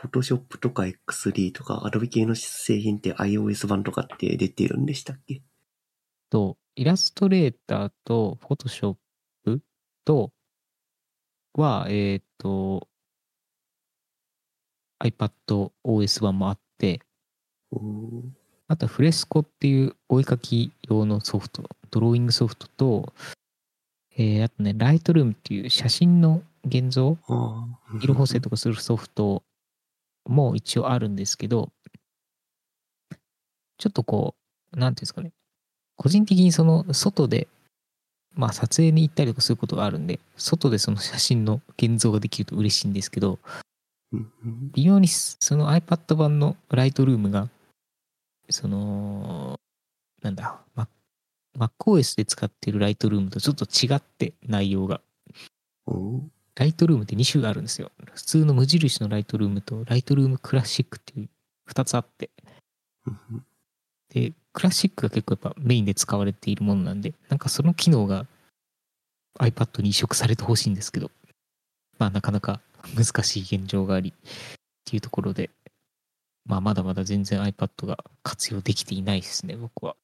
[0.00, 5.42] Photoshop とか X3 とか Adobe 系の製品って iOS 版とかって出てるんでしたっけ？
[6.30, 8.96] と、イラストレーターと、フォトショッ
[9.44, 9.60] プ
[10.04, 10.32] と、
[11.54, 12.88] は、えっ、と、
[15.00, 15.30] iPad
[15.84, 17.00] OS 版もあって、
[18.66, 23.12] あとはフレスコっていうお絵描き用のソフト、ドローイングソフトと、
[24.16, 27.16] えーあとね、ライトルームっていう写真の現像、
[28.02, 29.42] 色補正とかするソフト
[30.26, 31.70] も一応あるんですけど、
[33.78, 34.34] ちょっとこ
[34.72, 35.32] う、なんていうんですかね、
[35.96, 37.48] 個人的にその外で、
[38.34, 43.38] まあ撮影に行ったりとかすることがあるんで、外でその写真の現像ができると嬉しいんですけど、
[44.12, 47.48] 微妙にその iPad 版のライトルームが、
[48.50, 49.60] その、
[50.22, 50.88] なんだ、Mac-
[51.58, 55.00] MacOS で使っているライトルームとちょっと違って内容が。
[55.86, 56.22] おー
[56.58, 57.92] ライトルームって2種類あるんですよ。
[58.14, 61.28] 普通の無印のライトルームとライトルームクラシックっていう
[61.70, 62.30] 2つあって。
[64.12, 68.26] で、クラシックが結構やっぱメインで使われているものなんで、なんかその機能が
[69.38, 71.12] iPad に移植されてほしいんですけど、
[71.96, 72.60] まあなかなか
[72.96, 74.14] 難しい現状がありっ
[74.84, 75.50] ていうところで、
[76.44, 79.96] まあまだまだ全然 iPad が活用できていないですね、僕は。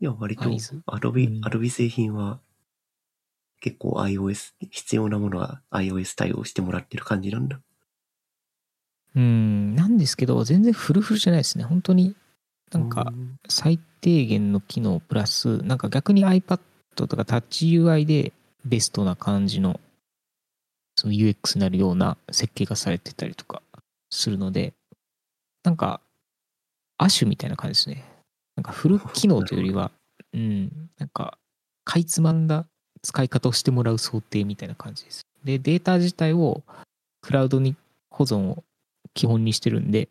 [0.00, 2.40] いや、割とアイズ Adobe、うん Adobe 製品は
[3.60, 7.60] 結構 iOS、必要なものは iOS 対応してもらってる感じなんだ。
[9.14, 11.64] うん、なんですけど、全然フルフルじゃないですね。
[11.64, 12.16] 本当に
[12.72, 16.60] なんかうん最低限の機能プラス、なんか逆に iPad
[16.96, 18.32] とかタッチ UI で
[18.64, 19.80] ベストな感じの
[21.00, 23.62] その UX になるような設計がされてたりとか
[24.10, 24.74] するので、
[25.62, 26.00] なんか、
[26.98, 28.04] アシュみたいな感じですね。
[28.56, 29.90] なんかフル機能というよりは、
[30.34, 31.38] うん、なんか、
[31.84, 32.66] かいつまんだ
[33.02, 35.22] 使い方をしてもらう想定みたいな感じです。
[35.42, 36.62] で、データ自体を
[37.22, 37.76] クラウドに
[38.10, 38.62] 保存を
[39.14, 40.10] 基本にしてるんで、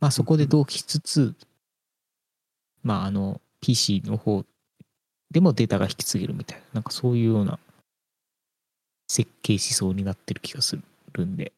[0.00, 1.34] まあそこで同期しつつ、
[2.82, 4.44] まああの PC の方
[5.30, 7.58] でもデータが引き継げるみたいな、なんかそういうような
[9.08, 11.52] 設計思想になってる気がするるんで、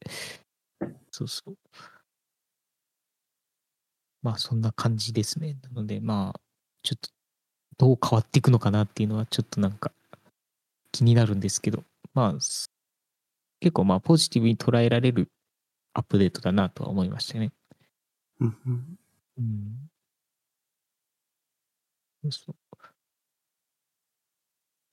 [1.10, 1.56] そうそう。
[4.22, 5.56] まあそんな感じですね。
[5.62, 6.40] なのでまあ、
[6.82, 7.10] ちょっと
[7.78, 9.92] どう変わっていくのかなっていうのはちょっとなんか
[10.92, 12.70] 気になるんですけど、まあ、す
[13.60, 15.28] 結構まあポジティブに捉えられる
[15.94, 17.52] アップデートだなとは思いましたね。
[18.40, 18.98] うんうん。
[19.38, 19.90] うん。
[22.22, 22.77] そうそう。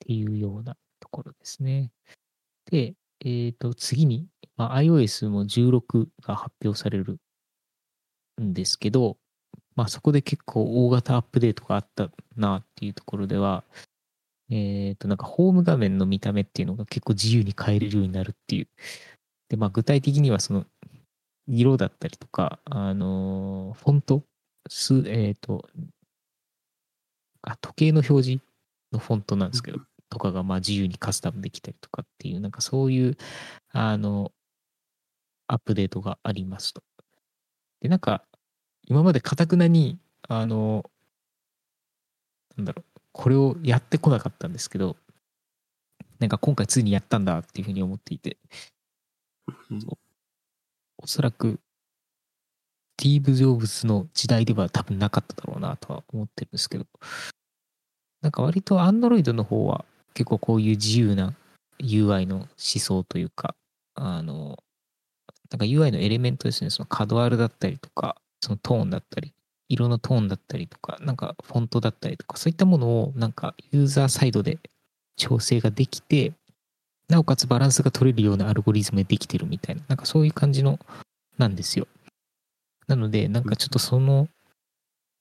[0.06, 1.92] っていうようなところですね。
[2.70, 7.18] で、えっ、と、次に、まあ、iOS も16が発表される
[8.40, 9.18] んですけど、
[9.76, 13.64] まあ、そこで結構大型アップデートがあったなっていうところでは、
[14.52, 18.68] えっ、と、なんかホーム画面の見た目っていうのが結構自由に変えれるようになるっていう。
[19.50, 20.66] で、まあ、具体的にはその、
[21.48, 24.24] 色だったりとか、あのフォント、
[24.68, 25.68] す、えっ、と、
[27.42, 28.44] あ、時計の表示
[28.92, 29.80] のフォントなんですけど、
[30.10, 33.18] とかがまあ自由にカスタムできたりとかっていう、なんかそういう、
[33.72, 34.32] あの、
[35.48, 36.84] アップデートがありますと。
[37.82, 38.24] で、なんか、
[38.88, 40.90] 今までかたくなに、あの、
[42.58, 44.98] なんだろう、これをやってこなかったんですけど、
[46.20, 48.38] なんか今回ついにやったんだっていうふうに思っていて、
[49.70, 49.82] うん。
[50.98, 51.60] おそらく、
[52.98, 56.88] スティーブ・ジョブズの時代では多分なかっただろうなとは思ってるんですけど、
[58.22, 59.86] なんか割と Android の方は
[60.16, 61.34] 結構こういう自由な
[61.80, 63.56] UI の思想というか、
[63.94, 64.58] あの、
[65.52, 69.34] なんか UI のエレメントですね、そのカドアルだったりとか、そのトーンだったり、
[69.68, 74.58] 色のトーンだったりとか、なんかフォントだったりとか、そういったものをなんかユーザーサイドで
[75.18, 76.32] 調整ができて、
[77.10, 80.80] なおかつバランスが取れるようなアルゴリズムでできてるみたいな、なんかそういう感じの、
[81.38, 81.88] なんですよ。
[82.88, 84.30] なので、なんかちょっとその思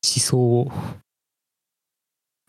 [0.02, 0.70] 想を、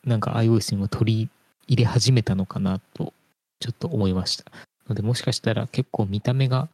[0.04, 1.30] なんか iOS にも取り
[1.68, 3.13] 入れ始めたのかなと、
[3.59, 4.45] ちょっと思いました。
[4.88, 6.70] ので、もしかしたら結構見た目が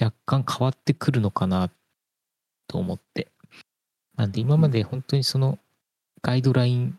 [0.00, 1.70] 若干変わってくるのかな
[2.66, 3.28] と思って。
[4.16, 5.58] なんで、今まで本当にその
[6.22, 6.98] ガイドライン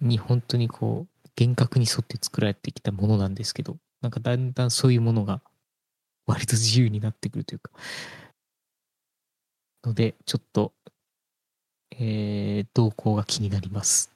[0.00, 5.40] に本当にこう、厳格に沿って作られてきたものなんですけど、なんかだんだんそういうものが
[6.26, 7.70] 割と自由になってくるというか、
[9.84, 10.72] ので、ちょっと、
[11.90, 14.11] えー、動向が気になります。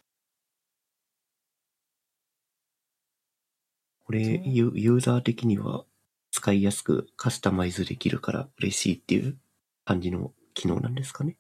[4.07, 5.85] これユ、ユーザー的には
[6.31, 9.37] 使いやすくカスタマイズできるから嬉しいっていう
[9.85, 11.37] 感じの機能なんですかね？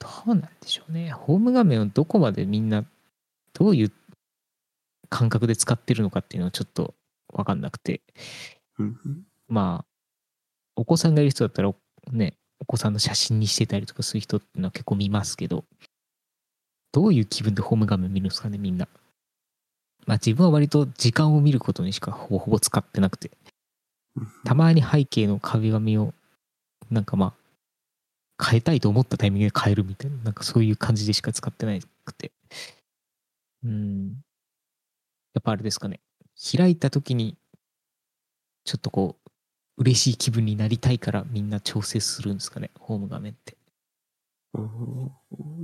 [0.00, 1.10] どうなんでしょうね。
[1.10, 2.84] ホーム画面をどこまでみんな、
[3.52, 3.92] どういう
[5.08, 6.94] 感覚で使ってるのかっていうのはちょっと
[7.32, 8.02] わかんなくて、
[8.78, 9.22] うんうん。
[9.48, 9.86] まあ、
[10.76, 11.72] お子さんがいる人だったら、
[12.12, 15.64] ね、お子さんの写真にしてたりとかする人っていうのは結構見ますけど、
[16.92, 18.88] どういう気分でホーム画面見るんですかね、みんな。
[20.08, 23.30] まあ自分は割と時間を見ることにしかほぼほぼ使ってなくて、
[24.42, 26.14] たまに背景の壁紙を、
[26.90, 27.34] なんかま
[28.38, 32.32] あ、変えたいと思ったタイミングで変えるみたいな、なんかそういう感じでしか使ってなくて。
[33.62, 34.08] うん。
[35.34, 36.00] やっぱあれですかね。
[36.56, 37.36] 開いた時に、
[38.64, 39.30] ちょっとこう、
[39.82, 43.58] 嬉しい気分になりたいからみんな調整するんですかね、ホーム画面って。
[44.54, 45.10] うん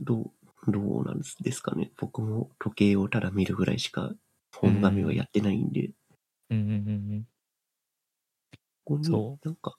[0.05, 1.93] どう、どうなんですかね。
[1.97, 4.13] 僕も時計をただ見るぐらいしか
[4.57, 5.91] 本画面はやってないんで、
[6.51, 6.59] うん。
[6.59, 7.27] うんうん
[8.87, 9.75] ここにそなんか、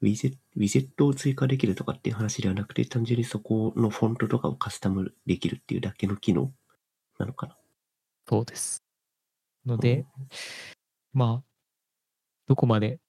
[0.00, 6.52] ウィゼウィゼットを追加できるとかっていう話ではなくて、単純にそこのフォントとかをカスタムできるっていうだけの機能
[7.18, 7.56] なのかな。
[8.28, 8.84] そうです。
[9.66, 10.06] ので、
[11.12, 11.44] まあ、
[12.46, 13.00] どこまで、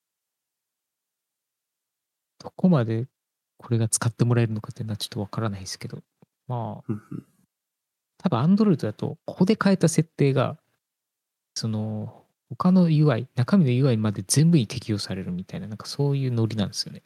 [2.39, 3.07] どこまで
[3.57, 5.99] これが使ってもらえるのかっていうのはちょっとわからないですけど、
[6.47, 7.25] まあ、うんうん。
[8.17, 10.57] 多分 Android だと、ここで変えた設定が、
[11.55, 17.03] その、他の UI、中身の UI まで全部に適用されるみたいな、なんかそういうノリなんですよね。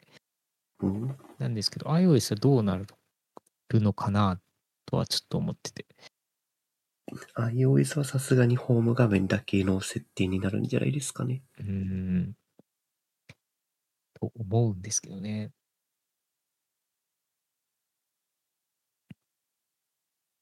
[0.80, 2.86] うんなんですけど、iOS はどうなる
[3.72, 4.40] のかな
[4.86, 5.86] とはちょっと思ってて。
[7.36, 11.42] iOS はさすがにホーム画面だけの設定になるんじゃないですかね。
[11.58, 12.36] うーん。
[14.14, 15.52] と思うんですけどね。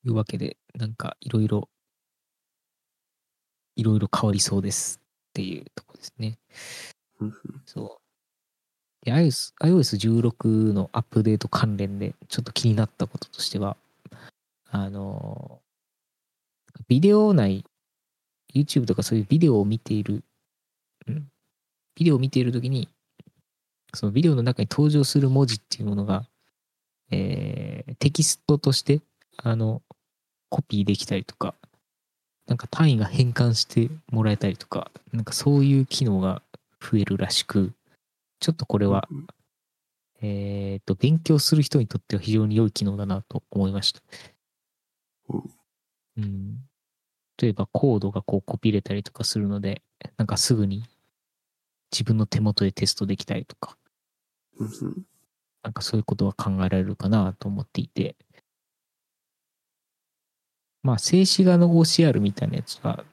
[0.05, 1.69] いうわけで、なんかいろいろ、
[3.77, 5.01] いろいろ変わりそうです
[5.31, 6.39] っていうとこですね。
[7.67, 8.03] そう。
[9.05, 13.77] で iOS iOS16 のアップデート関連でちょっと気になったこととしては、
[14.71, 15.61] あの、
[16.89, 17.65] ビデオ内、
[18.55, 20.23] YouTube とかそういうビデオを見ている、
[21.11, 21.29] ん？
[21.95, 22.89] ビデオを見ているときに、
[23.95, 26.27] そのビデオの中に登場する文字っていうものが、
[27.11, 29.01] えーテキストとして、
[29.37, 29.83] あの、
[30.49, 31.55] コピーできたりとか、
[32.47, 36.43] なんか単位が変換してもらえたりとか、なんかそういう機能が
[36.81, 37.73] 増えるらしく、
[38.41, 39.27] ちょっとこれは、うん
[40.25, 44.01] えっ、と、勉強する人にとっては非常に良い機能だなと思いました。
[45.31, 45.51] うん
[46.19, 46.59] うん。
[47.39, 49.83] 例えばコードがこうコピれたりとかするので、
[50.17, 50.85] なんかすぐに
[51.91, 53.77] 自分の手元でテストできたりとか、
[55.63, 58.15] なんかそういうことは考えられるかなと思っていて、
[60.83, 63.05] まあ静止画の OCR みたいなやつは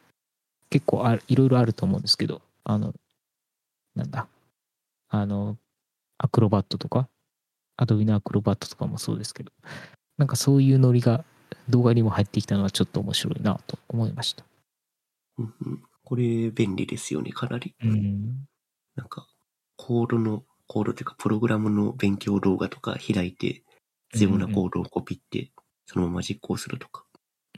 [0.70, 2.94] 結構あるいろいろあると思うんですけど、あの、
[3.96, 4.28] なんだ、
[5.10, 5.58] あの、
[6.18, 7.08] アクロバットとか、
[7.78, 9.52] アドビのアクロバットとかもそうですけど、
[10.18, 11.24] なんかそういうノリが
[11.70, 14.44] 動画にも入ってきたのはちょっと面白いなと思いました。
[15.38, 17.76] うんうんこれ便利ですよね、かなり。
[17.84, 18.48] うん。
[18.96, 19.28] なんか、
[19.76, 23.62] コードの、コードというか、プログラムの勉強動画とか開いて、
[24.12, 25.52] 必要なコードをコピって、
[25.86, 27.06] そのまま実行するとか。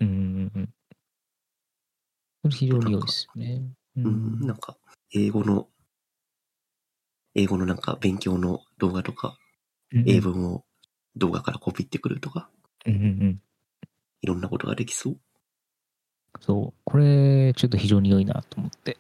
[0.02, 0.74] うんうんうん。
[2.42, 3.62] これ非常に良いですよね。
[3.98, 4.78] ううん、なんか、
[5.14, 5.68] 英語の、
[7.36, 9.38] 英語のなんか勉強の動画とか、
[9.94, 10.64] うん英文を
[11.18, 12.50] 動画からコピってくるとか、
[12.86, 13.42] うんうんうん。
[14.22, 15.20] いろんなことができそう。
[16.40, 16.82] そう。
[16.86, 18.98] これ、ちょっと非常に良いなと思って。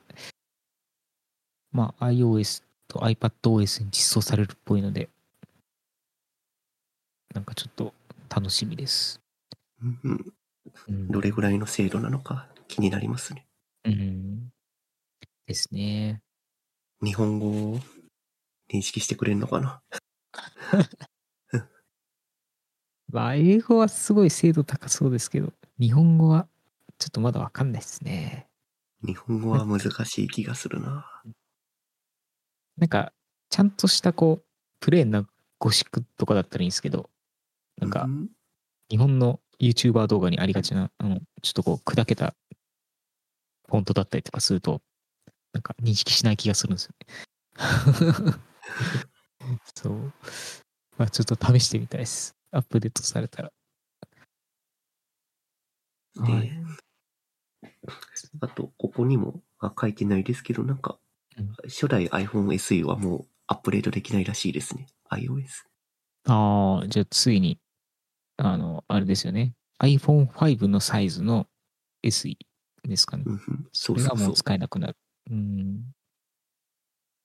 [1.71, 5.09] まあ、iOS と iPadOS に実装されるっぽいので、
[7.33, 7.93] なんかちょっと
[8.29, 9.21] 楽しみです。
[10.03, 10.33] うん。
[11.09, 13.47] どれぐらいの精度なのか気になりますね。
[13.83, 14.51] うん。
[15.47, 16.21] ですね。
[17.03, 17.79] 日本語を
[18.73, 19.81] 認識してくれるのかな？
[23.09, 26.47] まあ、英語はすごい精度高そうですけど、日本語は
[26.97, 28.47] ちょっとまだわかんないですね。
[29.05, 31.05] 日本語は難しい気がするな。
[32.77, 33.13] なんか、
[33.49, 34.45] ちゃんとしたこう、
[34.79, 35.27] プレーンな
[35.59, 37.09] ゴシックとかだったらいいんですけど、
[37.79, 38.29] なんかう、ん
[38.89, 42.35] 日本の YouTuber 動画にありがちな、あの、ちょっとこう、砕けた
[43.69, 44.81] フォントだったりとかすると、
[45.53, 48.33] なんか認識しない気がするんですよね。
[49.75, 50.13] そう。
[50.97, 52.35] まあちょっと試してみたいです。
[52.51, 53.51] アップデートされたら。
[56.15, 56.51] で、はい
[58.39, 60.99] あと、ここにもあ書いてないですけど、なんか、
[61.37, 64.87] うん初代 iPhone SE はもうアップデートできないらしいですね。
[65.09, 65.65] iOS。
[66.25, 67.57] ああ、じゃあついに、
[68.37, 69.53] あの、あれですよね。
[69.81, 71.47] iPhone5 のサイズの
[72.03, 72.35] SE
[72.83, 73.23] ですかね。
[73.25, 74.35] うんうん、そそうれそうそうがもう。
[74.35, 74.97] 使えなくなる。
[75.29, 75.93] うん。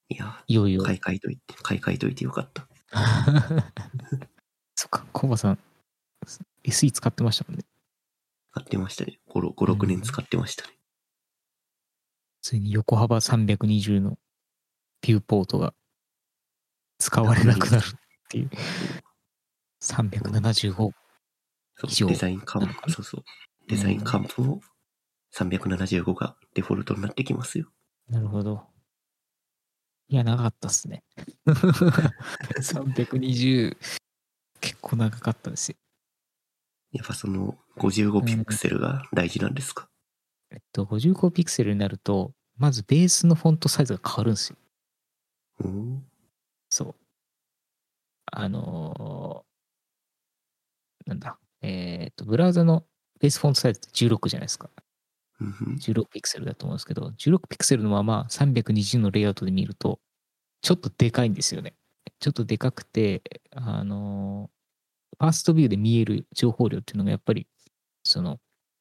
[0.08, 0.82] いや、いよいよ。
[0.82, 2.68] 買い替えといて、買い替えといてよかった。
[4.74, 5.58] そっか、コバさん、
[6.64, 7.64] SE 使ってましたもんね。
[8.52, 9.18] 買ってましたね。
[9.28, 10.74] 5、5 6年使ってましたね。
[12.42, 14.18] ついに横幅320の
[15.02, 15.74] ビューポートが
[16.98, 17.90] 使われなくなるっ
[18.28, 18.50] ていう。
[19.94, 20.74] 375。
[20.74, 20.92] そ
[21.86, 23.24] う以上デザインカンなのかな そうそう。
[23.68, 24.60] デザインカンプも
[25.34, 27.70] 375がデフォルトになってきますよ。
[28.08, 28.66] なるほど。
[30.08, 31.04] いや、長かったっすね。
[31.46, 33.76] 320、
[34.60, 35.76] 結構長かったですよ。
[36.92, 39.88] やっぱその55ピクセルが大事なんですか？
[40.50, 44.56] えっと、55ピクセルになると、まずベースのフォントサイズが変わるんですよ。
[45.60, 46.10] うん
[46.70, 46.94] そう。
[48.26, 49.45] あのー
[51.06, 51.38] なんだ？
[51.62, 52.84] えっと、ブラウザの
[53.20, 54.70] ベースフォントサイズって16じゃないですか。
[55.40, 60.00] うんうん16ピクセルだと思うんですけど、16ピクセルのまま320のレイアウトで見ると、
[60.62, 61.74] ちょっとでかいんですよね。
[62.20, 63.22] ちょっとでかくて、
[63.54, 64.56] あのー
[65.18, 67.46] ファーストビューで見える情報量っていうのがやっぱり、
[68.04, 68.38] その、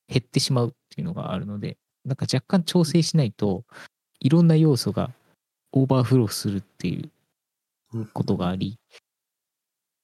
[0.10, 3.64] 減ってしまうっていうのがあるので、なんか若干調整しないと、
[4.20, 5.12] いろんな要素が
[5.72, 7.10] オーバーフローするっていう
[7.94, 8.78] うんことがあり、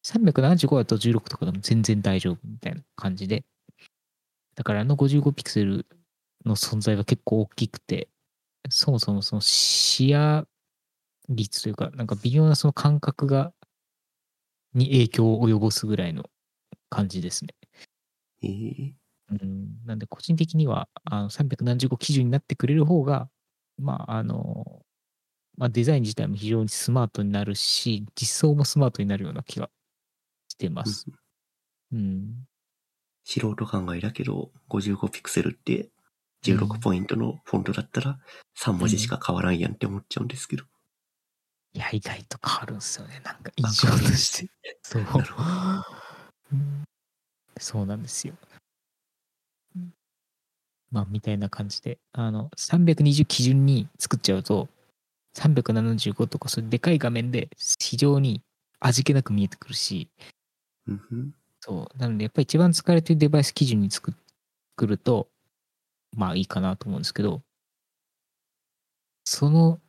[0.03, 3.43] 375だと16とかでも全然大丈夫みたいな感じで、
[4.55, 5.85] だからあの55ピクセル
[6.45, 8.09] の存在は結構大きくて、
[8.69, 10.45] そもそもその視野
[11.29, 13.53] 率というか、なんか微妙なその感覚が、
[14.73, 16.29] に影響を及ぼすぐらいの
[16.89, 17.53] 感じですね。
[18.41, 18.47] え。
[18.47, 18.91] ー
[19.31, 23.29] うん、なんで個人的にはあの375基準になってくれる方が、
[23.77, 24.81] まああの、
[25.57, 29.69] まあ、デザイン自体も非常にスマートになるし、実装もスマートになるような気が
[30.51, 31.05] してます。
[31.93, 32.45] うん。
[33.23, 35.89] 素人考えだけど、55ピクセルって
[36.43, 38.19] 16ポイントのフォントだったら
[38.59, 40.65] 3文字しか変わらんやんって思っちゃうんですけど。
[41.73, 43.21] いや、意外と変わるんですよね。
[43.23, 44.51] なんか印象として。
[44.81, 45.05] そう。
[47.59, 48.33] そうなんですよ。
[50.91, 54.67] まあ、みたいな感じで、あの、320基準に作っちゃうと、
[55.37, 57.49] 375とか、そういうでかい画面で
[57.79, 58.41] 非常に
[58.81, 60.09] 味気なく見えてくるし、
[61.59, 61.97] そう。
[61.97, 64.13] なので、やっぱり一番使われてるデバイス基準に作
[64.79, 65.27] ると、
[66.15, 67.01] まあいいかなと思うん。
[67.01, 67.41] ですけど、
[69.23, 69.79] その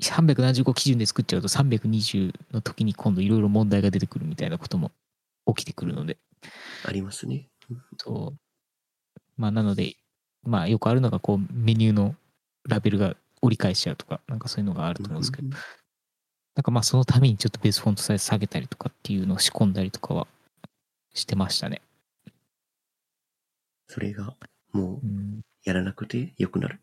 [0.00, 4.92] 375基準で作っちゃうと320の時に今度いろいろ問題が出てくるみたいなことも
[5.46, 6.18] 起きてくるので、
[6.84, 7.48] ありますね。
[7.98, 8.38] そう。
[9.36, 9.96] まあなので、
[10.44, 12.14] まあよくあるのがこうメニューの
[12.68, 14.38] ラベルが折り返しちゃうとか、なん。
[14.38, 15.20] かそういうのがあると思うん。
[15.22, 15.48] ですけど、
[16.56, 20.26] なんかまあそのためにちょっとベースフォントサイズ下げたりとかっていうのを仕込んだりとかは
[21.12, 21.82] してましたね。
[23.88, 24.34] それが
[24.72, 25.40] もううん。
[25.64, 26.80] やらなくて良くなる？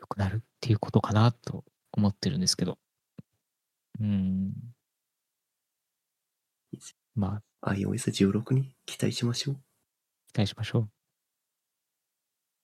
[0.00, 2.78] 良くなるっていうことかなと思ってるんですけど。
[4.00, 4.52] うん。
[7.14, 9.56] まあ、iOS16 に期待しましょう。
[10.32, 10.90] 期待しましょう。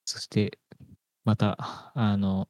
[0.05, 0.59] そして、
[1.25, 2.49] また、あの、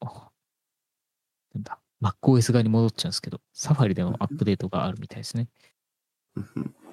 [1.55, 5.49] なんだ、MacOS 側に戻っちゃうんですけど、サファリでのアップデートがあるみたいですね。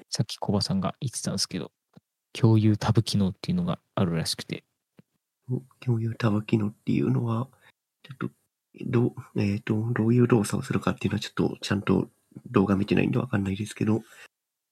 [0.09, 1.71] さっきコバさんが言ってたんですけど、
[2.33, 4.63] 共有タブ機能っていうのがあるらしくて、
[5.79, 7.47] 共有タブ機能っていうのは、
[8.03, 8.29] ちょっと、
[8.85, 12.09] どう、えっ、と、どういう動作をするかっていうのはちょっとちゃんと
[12.49, 14.01] 動画見てないんでわかんないですけど、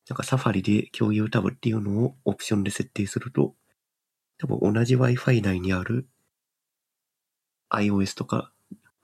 [0.09, 3.55] なんかサファリで共有タブっていうのをオプションで設定すると、
[4.39, 6.07] 多分同じ Wi-Fi 内にある
[7.69, 8.51] iOS とか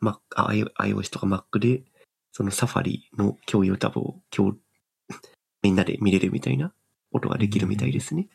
[0.02, 1.84] Mac、iOS とか Mac で、
[2.32, 4.58] そのサファリの共有タブを共、
[5.64, 6.74] みんなで見れるみたいな
[7.12, 8.30] ことができるみたいですね。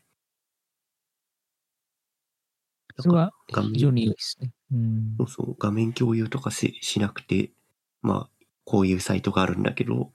[2.99, 4.53] それは非常に良いですね。
[4.73, 7.53] うんそうそう、画面共有とかししなくて、
[8.03, 10.13] まあ、こういうサイトがあるんだけど、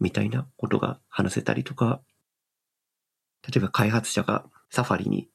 [0.00, 2.02] みたいなことが話せたりとか、
[3.46, 5.28] 例えば開発者が Safari に、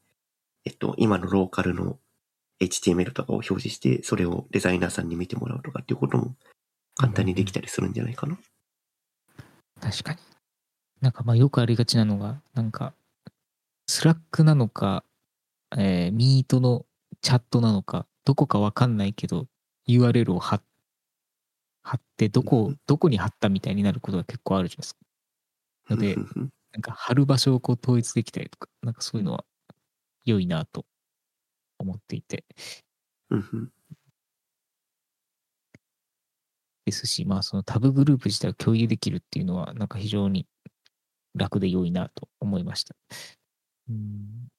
[0.66, 2.00] えっと、今のローカルの
[2.60, 6.36] HTML とかを表示して、それをデザイナーさんに見てもらうとかっていうことも
[6.96, 8.38] 簡単にできたりするんじゃないかな。
[9.82, 10.20] 確かに。
[11.02, 12.94] なんかまあよくありがちなのが、なんか、
[13.88, 15.04] Slack なのか、
[15.78, 16.86] えー Meet の
[17.22, 19.48] チャットなのか、どこかわかんないけど、
[19.88, 20.62] URL を貼っ
[21.82, 25.00] 貼って、どこを、どこに貼ったみたいになることが結構あるじゃないですか。
[25.90, 26.16] ので
[26.72, 29.44] なんか貼る場所をこう統一できたりとか、なんかそういうのは
[30.24, 30.86] 良いなと
[31.80, 32.46] 思っていて。
[36.86, 40.48] ですし、まあそのタブグループ自体を共有できるっていうのは、なんか非常に
[41.36, 42.96] 楽で良いなと思いました。
[43.90, 44.50] うん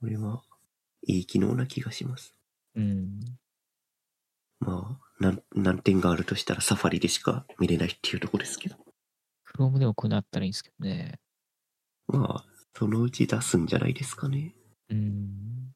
[0.00, 0.42] これは、
[1.06, 2.34] いい機能な気がします。
[2.74, 3.20] うん。
[4.60, 8.76] まあ、なん難点があるとしたら Safari でしか見れないっていうところですけど。
[9.56, 11.18] Chrome でもこういうのあったらいいんですけどね。
[12.08, 12.44] まあ、
[12.76, 14.54] そのうち出すんじゃないですかね。
[14.90, 15.72] うん。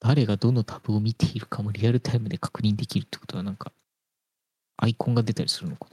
[0.00, 3.72] 誰がどのタブを見ているかもリアルタイムで確認できるってことは、なんか、
[4.76, 5.88] アイコンが出たりするのか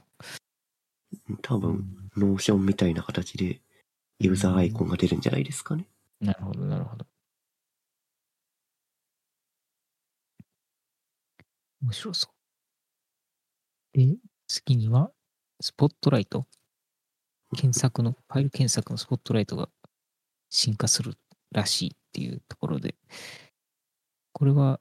[1.28, 1.36] な？
[1.42, 3.60] 多分、 Notion みたいな形で
[4.18, 5.86] ユーザーアイコンが出るんじゃないですかね。
[6.20, 7.06] なるほど、なるほど。
[11.82, 12.28] 面白そ
[13.94, 13.98] う。
[13.98, 14.16] で、
[14.46, 15.10] 次には、
[15.60, 16.46] スポットライト。
[17.56, 19.68] 検索の、ファイル検索のスポットライトが
[20.48, 21.14] 進化する
[21.52, 22.96] らしいっていうところで、
[24.32, 24.80] これは、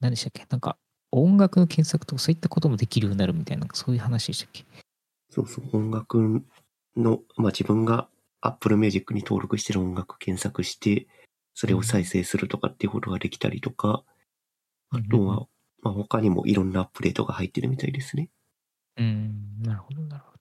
[0.00, 0.46] 何でしたっけ？
[0.48, 0.78] なんか、
[1.12, 4.64] 音楽の検索とかそういったこともできるようになるみたいな、そういう話でしたっけ？
[5.28, 6.42] そうそう、音楽
[6.96, 8.08] の、まあ自分が
[8.40, 11.06] Apple Music に登録してる音楽検索して、
[11.54, 14.02] それを再生するとかっていうことができたりとか、
[14.90, 15.46] あとは、
[15.82, 18.30] まあ他にもいろんなアップデートが入ってるみたいですね。
[18.96, 20.32] うん、なるほど、なるほ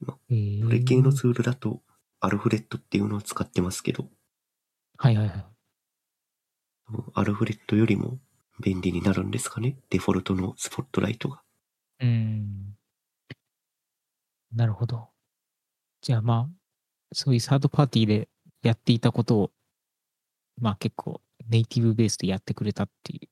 [0.00, 0.20] まど。
[0.30, 0.64] えー。
[0.64, 1.82] それ系のツールだと、
[2.20, 4.08] アルフレットっていうのを使ってますけど、
[4.96, 5.44] はいはいはい。
[7.14, 8.18] アルフレットよりも
[8.60, 9.76] 便利になるんですかね？
[9.90, 11.42] デフォルトのスポットライトが。
[12.00, 12.76] うん。
[14.54, 15.08] なるほど。
[16.00, 16.54] じゃあまあ、
[17.12, 18.28] そういうサードパーティーで
[18.62, 19.50] やっていたことを、
[20.60, 23.28] まあ結構ネイティブベースでやってくれたっていう、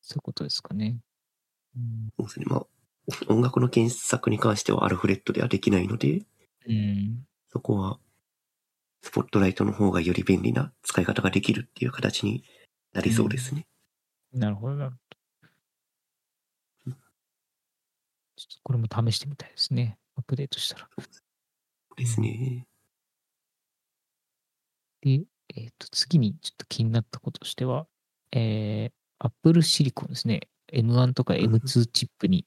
[0.00, 0.98] そういうことですかね。
[1.76, 2.08] うん。
[2.18, 2.46] そうですね。
[2.48, 2.66] まあ、
[3.28, 6.22] 音楽の検索に関してはアルフレットではできないので、
[6.66, 7.24] うん。
[7.56, 7.98] そこは、
[9.00, 12.44] スポットライトの方がより便利な使い方ができるっていう形に
[12.92, 13.66] なりそうですね。
[14.30, 14.96] なるほど、なるほ
[16.90, 16.96] ど。
[18.36, 19.96] ちょっとこれも試してみたいですね。
[20.16, 20.88] アップデートしたら。
[21.96, 22.66] ですね。
[25.00, 25.22] で、
[25.54, 27.86] えっ、と、次にちょっと気になったこととしては、
[28.32, 30.40] えー、Apple Silicon ですね。
[30.74, 32.44] M1 とか M2 チップに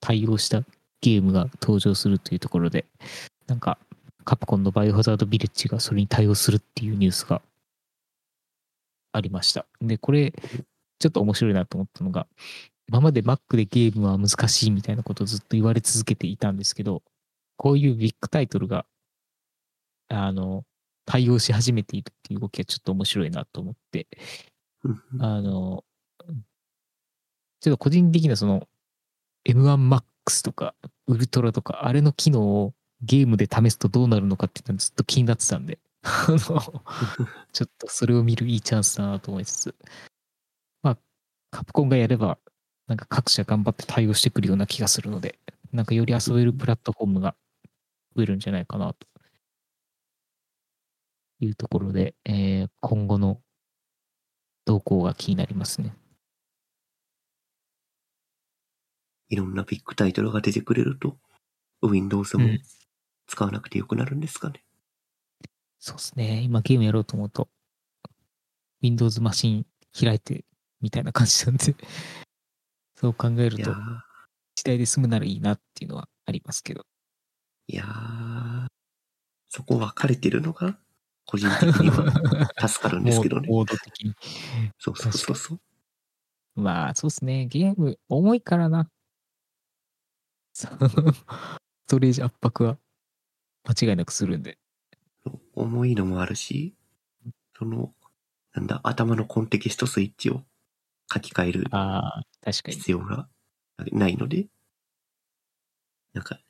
[0.00, 0.62] 対応した
[1.02, 2.86] ゲームが登場するというところで、
[3.46, 3.78] なんか、
[4.26, 7.40] カプコンのバイオハザードビレッジがそれに対応するっていうニュースが
[9.12, 9.66] ありました。
[9.80, 10.32] で、これ、
[10.98, 12.26] ちょっと面白いなと思ったのが、
[12.88, 17.02] 今まで Mac でゲームは難しいみたいなことをずっと言われ続けていたんですけど、
[17.56, 18.84] こういうビッグタイトルが、
[20.08, 20.64] あの、
[21.04, 24.08] 対応し始めているっていう動きはちょっと面白いなと思って、
[25.20, 25.84] あの、
[27.60, 28.68] ちょっと個人的にはその
[29.48, 30.74] M1MAX とか
[31.06, 36.36] ウルトラとかあれの機能をゲームで試すとどうなるのかっていうのはずっと気になってたんで、あの、
[37.52, 39.74] ちょっとそれを見るいいチャンスだなと思いつつ、
[40.82, 40.98] まあ、
[41.50, 42.38] カプコンがやれば、
[42.86, 45.38] なんか各社頑張って対応してくるような気がするので、
[45.72, 47.34] なんかより遊べるプラットフォームが
[48.14, 49.06] 増えるんじゃないかなと
[51.40, 53.40] いうところで、えー今後の
[54.64, 55.94] 動向が気になりますね。
[59.28, 61.16] いろんなビッグタイトルが出てくれると、
[61.82, 62.60] Windows もうん
[63.26, 64.64] 使わなくてよくなるんですかね？
[65.78, 66.40] そうですね。
[66.42, 67.48] 今ゲームやろうと思うと、
[68.82, 69.66] Windows マシン
[69.98, 70.44] 開いて
[70.80, 71.74] みたいな感じなんで、
[72.96, 73.74] そう考えると
[74.54, 76.86] 時代で済むならいいなっていうのはありますけど。
[77.68, 78.66] いやー、
[79.48, 80.78] そこ分かれてるのが、
[81.24, 82.10] 個人的には
[82.68, 83.48] 助かるんですけどね。
[83.48, 84.14] モード的に。
[84.78, 85.60] そうそうそうそう。
[86.60, 87.46] まあ、そうですね。
[87.46, 88.88] ゲーム、重いからな。
[90.54, 92.78] そうストレージ圧迫は
[93.68, 94.58] 間違いなくするんで。
[95.54, 96.74] 重いのもあるし、
[97.58, 97.94] その、
[98.54, 100.42] なんだ、頭のコンテキストスイッチを
[101.12, 102.76] 書き換えるああ、確かに。
[102.76, 103.28] 必要が
[103.92, 104.46] ないので、
[106.14, 106.40] なんか、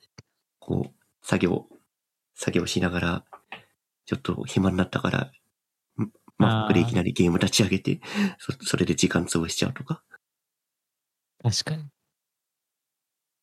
[0.59, 1.67] こう、作業、
[2.35, 3.25] 作業しながら、
[4.05, 5.19] ちょっと暇になったから、
[6.03, 8.01] んあー Mac でいきなりゲーム立ち上げて、
[8.39, 10.03] そそれで時間潰しちゃうとか。
[11.43, 11.87] 確かに。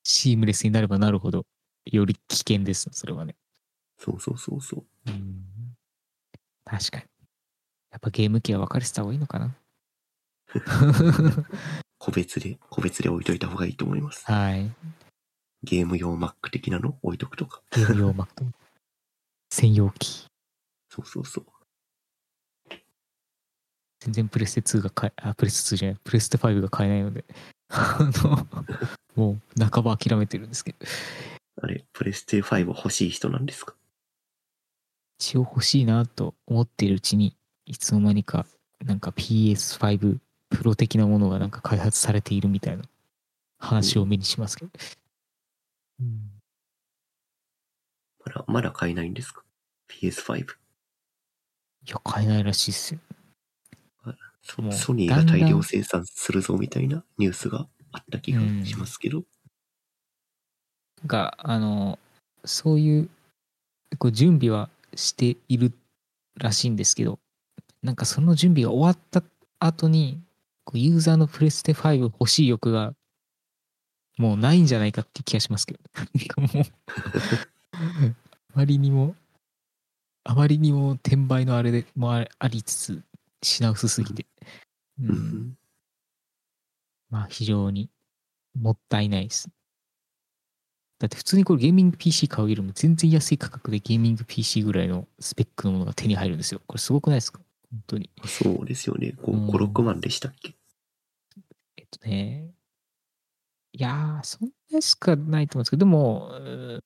[0.05, 1.47] シームレスになればなるほど、
[1.87, 3.37] より危険です、それはね。
[3.99, 5.11] そうそうそうそう。
[5.11, 5.45] うん。
[6.65, 7.05] 確かに。
[7.93, 9.55] やっぱゲーム機は分かれてた方がいいのかな。
[11.99, 14.25] 個別で、個別で置いといた方がいいと思います。
[14.31, 14.71] はい。
[15.63, 17.63] ゲーム用 Mac 的なの置いとくとか。
[17.71, 18.27] ゲーム用 Mac。
[19.51, 20.27] 専用機。
[20.91, 21.47] そうそうそう。
[24.01, 27.25] 全然プレステ2が買え、あ、プレステ2じゃない、プレステ5が買えないので、
[27.71, 28.47] あの、
[29.15, 30.79] もう半ば諦めてるんですけど、
[31.63, 33.75] あれ、プレステ5欲しい人なんですか？
[35.19, 37.37] 一応欲しいなと思っているうちに、
[37.67, 38.47] いつの間にか、
[38.85, 40.19] なんか PS5
[40.51, 42.85] プロ的なものがなんか開発されているみたいな
[43.59, 44.71] 話を目にしますけど。
[46.01, 46.35] うん
[48.27, 49.43] まだ、まだ買えないんですか
[49.89, 50.41] ?PS5。
[50.41, 50.47] い
[51.87, 53.01] や、買えないらしいっすよ。
[54.73, 59.25] ソニーが大量生産するぞみたいなニュースがあった気がしますけど。
[61.03, 61.99] なんか、あの、
[62.45, 63.11] そういう、
[63.99, 65.73] こう準備はしている
[66.37, 67.19] らしいんですけど、
[67.83, 69.23] なんかその準備が終わった
[69.59, 70.23] 後に、
[70.73, 72.95] ユーザーのプレステ5欲しい欲が、
[74.17, 75.81] もうないんじゃないかって気がしますけど。
[76.41, 76.65] もう、
[77.73, 78.15] あ
[78.55, 79.15] まりにも、
[80.25, 83.03] あまりにも転売のあれでもあありつつ、
[83.43, 84.27] 品薄すぎて。
[85.01, 85.07] う。
[85.07, 85.17] うん
[85.51, 85.59] ん。
[87.11, 87.91] まあ非常に
[88.55, 89.51] もったいないです。
[91.05, 96.63] だって普通にこれゲーミング PC 買うよりも全然安い価格でゲーミング PC ぐらいのスペックのものが手に入るんですよ。
[96.67, 97.41] これすごくないですか？
[97.71, 98.09] 本当に。
[98.25, 99.15] そうですよね。
[99.23, 100.55] 5、うん5 6万でしたっけ？
[101.77, 102.55] えっとね。
[103.73, 106.81] いやー、そんな安くはないと思うんですけど、でも、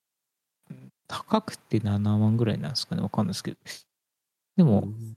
[1.07, 3.03] 高くて7万ぐらいなんですかね。
[3.03, 3.57] わかんないですけど。
[4.57, 5.16] でも、うん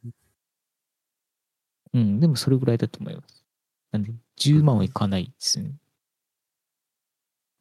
[1.94, 3.44] うん、でもそれぐらいだと思います。
[3.91, 5.72] なんで、10万はいかないですね。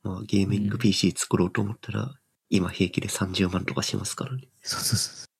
[0.02, 2.14] まあ、ゲーミングうん PC 作ろうと思ったら、
[2.48, 4.48] 今平気で30万とかしますからね。
[4.62, 5.30] そうそうそう。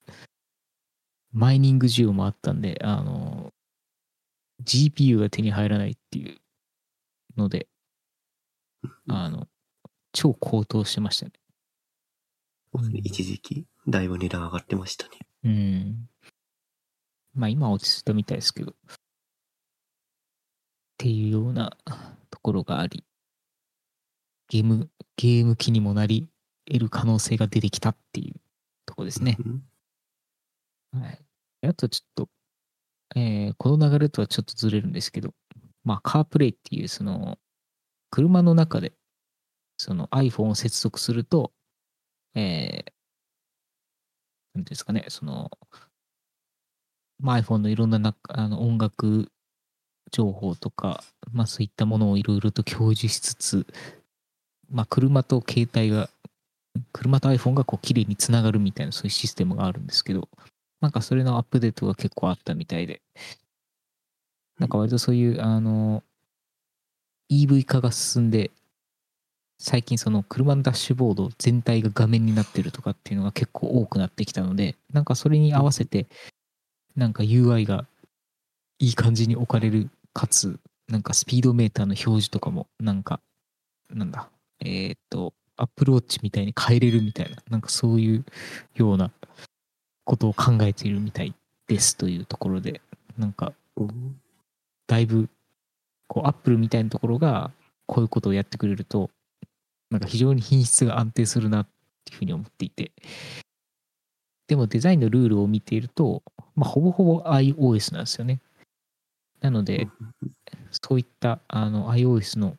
[1.32, 3.52] マイニング需要もあったんで、あの、
[4.64, 6.38] GPU が手に入らないっていう
[7.36, 7.68] ので、
[9.08, 9.46] あの、
[10.12, 11.32] 超高騰してましたね。
[11.32, 11.38] ね
[12.72, 15.18] うん一時期、だいぶ値段上がってましたね。
[15.44, 16.08] うん。
[17.34, 18.72] まあ今は落ち着いたみたいですけど。
[18.72, 18.74] っ
[20.98, 21.76] ていうような
[22.30, 23.04] ところがあり、
[24.50, 26.28] ゲーム、ゲーム機にもなり
[26.66, 28.34] 得る可能性が出てきたっていう
[28.84, 29.38] ところですね。
[29.44, 29.62] うん
[30.92, 31.18] はい。
[31.68, 32.28] あとちょっと、
[33.14, 35.32] えーこの流れとはちょっとずれるんですけど、
[35.84, 37.38] まあ、カープレイっていう、その、
[38.10, 38.92] 車の中で、
[39.76, 41.52] その iPhone を接続すると、
[42.34, 42.92] えー、
[44.54, 45.50] なんですかね、その、
[47.20, 49.30] まあ、iPhone のいろんななあの音楽
[50.10, 53.66] 情報とか、まあ、そういったものをいろいろと享受しつつ、
[54.70, 56.08] まあ、車と携帯が、
[56.92, 60.28] 車と iPhone がこう綺麗につながるみたいなそういうシステムがあるんですけど、
[60.80, 63.02] なんかそれのアップデートが結構あったみたいで、
[64.58, 66.02] なんか割とそういう、あの、
[67.30, 68.50] EV 化が進んで、
[69.58, 76.06] 最近その車のダッシュボード全体が画面になってるとかっていうのが結構多くなってきたので、なんかそれに合わせて、
[76.96, 77.86] なんか UI が
[78.78, 83.20] いい感じに置かれる、かつ、なんかスピードメーターの表示とかも、なんか、
[83.90, 84.30] なんだ、
[84.60, 88.24] えーっと、アップルウォッチみたいに変えれるみたいな、なんかそういう
[88.74, 89.10] ような
[90.04, 91.34] ことを考えているみたい
[91.66, 92.80] ですというところで、
[93.18, 94.20] なんか、うん。
[94.86, 95.28] だいぶ、
[96.08, 97.50] こう、アップルみたいなところが、
[97.86, 99.10] こういうことをやってくれると、
[99.90, 101.66] なんか非常に品質が安定するなっ
[102.04, 102.92] ていうふうに思っていて、
[104.46, 106.22] でもデザインのルールを見ていると、
[106.54, 108.40] まあ、ほぼほぼ iOS なんですよね。
[109.40, 109.88] なので、
[110.70, 112.56] そういったあの iOS の、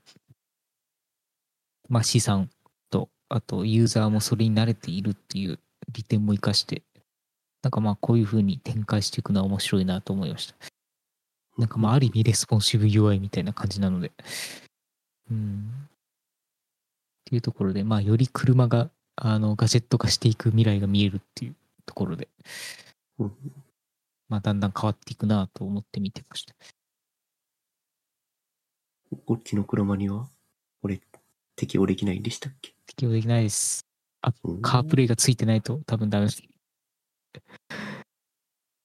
[1.91, 2.49] まあ、資産
[2.89, 5.59] と、あとユーザーもそれに慣れているっていう
[5.91, 6.83] 利点も生かして、
[7.61, 10.55] なんかまあこういうふうに展開していくのは面白いなと思いました。
[11.57, 14.13] なんかまあある意味レスポンシブ UI みたいな感じなので。
[15.29, 15.69] うん。
[15.85, 15.89] っ
[17.25, 21.55] ていうところで、まあより車があのガジェット化していく未来が見えるっていう
[21.85, 22.29] ところで、
[23.19, 23.31] うん
[24.29, 26.55] まあだんだん変わっていくなと思って見てました。
[29.25, 30.29] こっちの車には、
[31.61, 32.73] 適用できないんでしたっけ？
[32.87, 33.85] 適用できないです。
[34.23, 36.41] あうんカープレイがついてないと多分ダメです。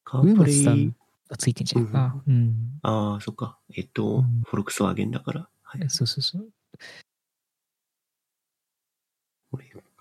[0.05, 0.93] カープレイ、
[1.27, 2.23] がついてんじゃないかな。
[2.27, 2.79] うん。
[2.83, 3.57] ああ、そっか。
[3.75, 5.49] えっと、うんフォルクスワーゲンだから。
[5.63, 5.89] はい。
[5.89, 6.51] そうそうそう。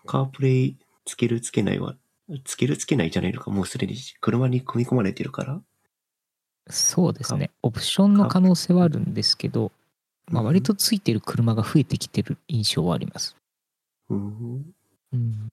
[0.06, 1.96] カープレイつけるつけないは、
[2.44, 5.62] つけるつけないじゃないのか、もうすでに車に組み込まれてるから。
[6.70, 7.52] そうですね。
[7.62, 9.72] オプションの可能性はあるんですけど、
[10.28, 13.36] まあ、割とついてる車が増えてきてる印象はあります。
[14.10, 14.74] うん、
[15.14, 15.48] うん。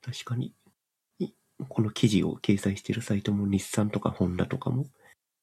[0.00, 0.54] 確かに。
[1.18, 1.28] い
[1.68, 4.86] この記事を掲載しているサイトも日産とかホンダとかも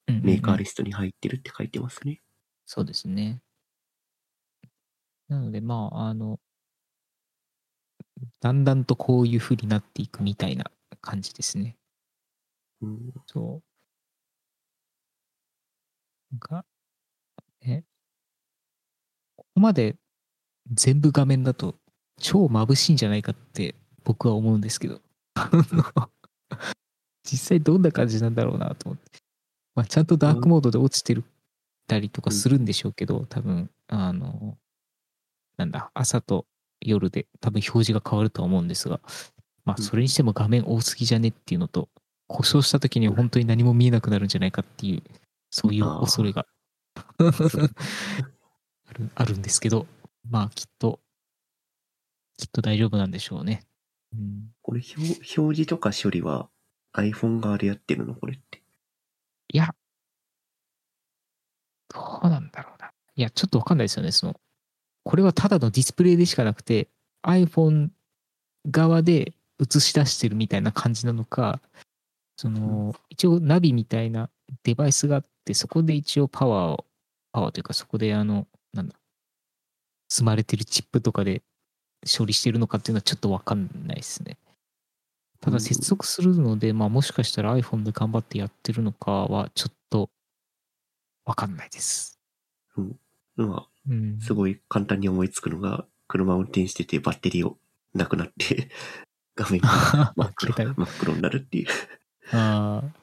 [0.08, 2.22] メーカーリストに入ってるって書いてますね。
[2.66, 3.42] そうですね。
[5.28, 6.40] なので、まあ、あの、
[8.42, 10.72] だんだんとこういう風になっていくみたいな
[11.02, 11.78] 感じですね。
[12.82, 13.70] うん、そう。
[16.32, 16.66] なんか、
[17.66, 17.84] ね、
[19.36, 19.96] ここまで
[20.72, 21.76] 全部画面だと
[22.20, 25.02] 超眩しいんじゃないかって僕は思うんですけど、
[27.24, 29.20] 実際どんな感じなんだろうなと思って。
[29.76, 31.24] まあ、ちゃんとダークモードで落ちてる
[31.88, 34.58] たりとかするんでしょうけど、多分、あの、
[35.58, 36.46] なんだ、朝と
[36.82, 39.00] 夜で多分表示が変わるとは思うんですが、
[39.66, 39.84] まあ、うん。
[39.84, 41.90] それにしても画面多すぎじゃねっていうのと、
[42.28, 45.04] 故障した時には本当に何も見えなくなるんじゃないかっていう、
[45.50, 46.46] そういう恐れが
[48.88, 49.86] あるあるんですけど、
[50.30, 51.00] まあきっと、
[52.38, 53.64] きっと大丈夫なんでしょうね。
[54.14, 56.50] うん、これ表、表示とか処理は
[56.94, 58.16] iPhone 側でやってるの？
[58.16, 58.64] これって。
[59.52, 59.76] いや、
[61.94, 62.92] どうなんだろうな。
[63.16, 64.12] いや、ちょっとわかんないですよね。
[64.12, 64.40] その、
[65.04, 66.88] これはただのディスプレイでしかなくて、
[67.24, 67.90] iPhone
[68.70, 71.60] 側で映し出してるみたいな感じなのか、
[72.38, 74.30] その、一応ナビみたいな
[74.64, 76.86] デバイスがあって、そこで一応パワーを、
[77.32, 78.96] パワーというかそこであの、なんだ、
[80.08, 81.44] 積まれてるチップとかで
[82.18, 84.38] 処理してるのかっていうのはちょっとわかんないですね。
[85.42, 90.10] ただ接続するので、まあもしかしたら iPhone で頑張ってやってるのかはちょっと
[91.26, 92.20] わかんないです。
[93.36, 94.20] まあ、うん。
[94.20, 97.58] すごい簡単に思いつくのが、車を運転しててバッテリーを
[97.94, 98.70] なくなって、
[99.36, 99.70] 画面が
[100.18, 101.68] 真っ黒真っ黒になるっていう。
[102.32, 103.00] ああ。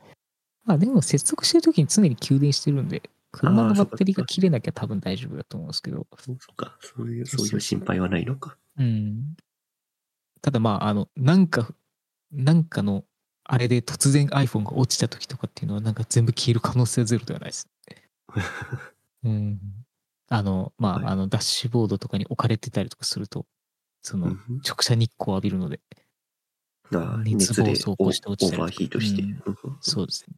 [0.64, 6.06] まあでも接続してるときに常に給電してるんで、車のバッテリーが切れなきゃ多分大丈夫だと思うんですけど。
[6.18, 8.56] そうか、そういう、そういう心配はないのか。
[8.78, 9.36] うん。
[10.40, 11.68] ただまあ、あの、なんか、
[12.32, 13.04] なんかの、
[13.44, 17.68] あれで突然 iPhone が落ちた時とかっていうのはなんか全部消える可能性はゼロではないです。
[19.22, 19.60] うん。
[20.28, 23.46] あの、まあ、はいあの、ダッシュボードとかに置かれてたりとかすると、
[24.02, 25.80] その、うん直射日光を浴びるので、
[27.24, 29.22] 熱暴走を起こして落ちたりとかオーバーヒートして。
[29.22, 30.36] うんうんそうですね。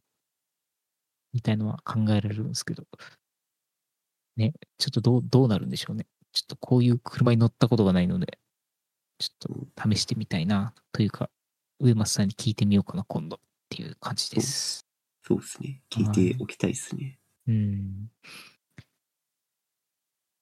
[1.33, 2.85] みたいのは考えられるんですけど、
[4.35, 6.07] ね、ちょっとどう、どうなるんでしょうね。
[6.31, 8.39] ちょっとこういう車に乗ったことがないので、
[9.19, 11.29] ちょっと試してみたいな、というか、
[11.79, 13.39] 上松さんに聞いてみようかな、今度っ
[13.69, 14.85] ていう感じです。
[15.23, 15.81] そうですね。
[15.89, 17.19] 聞いておきたいですね。
[17.47, 18.09] うん。
[18.09, 18.85] っ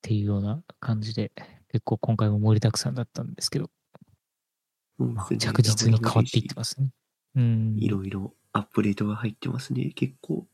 [0.02, 1.32] ていうような感じで、
[1.70, 3.70] 結構今回も盛りだくさんだったんですけど、
[5.00, 6.92] うんまあ、着実に変わっていってますね。
[7.36, 7.78] うん。
[7.78, 9.92] いろいろアップデートが入ってますね。
[9.96, 10.48] 結構。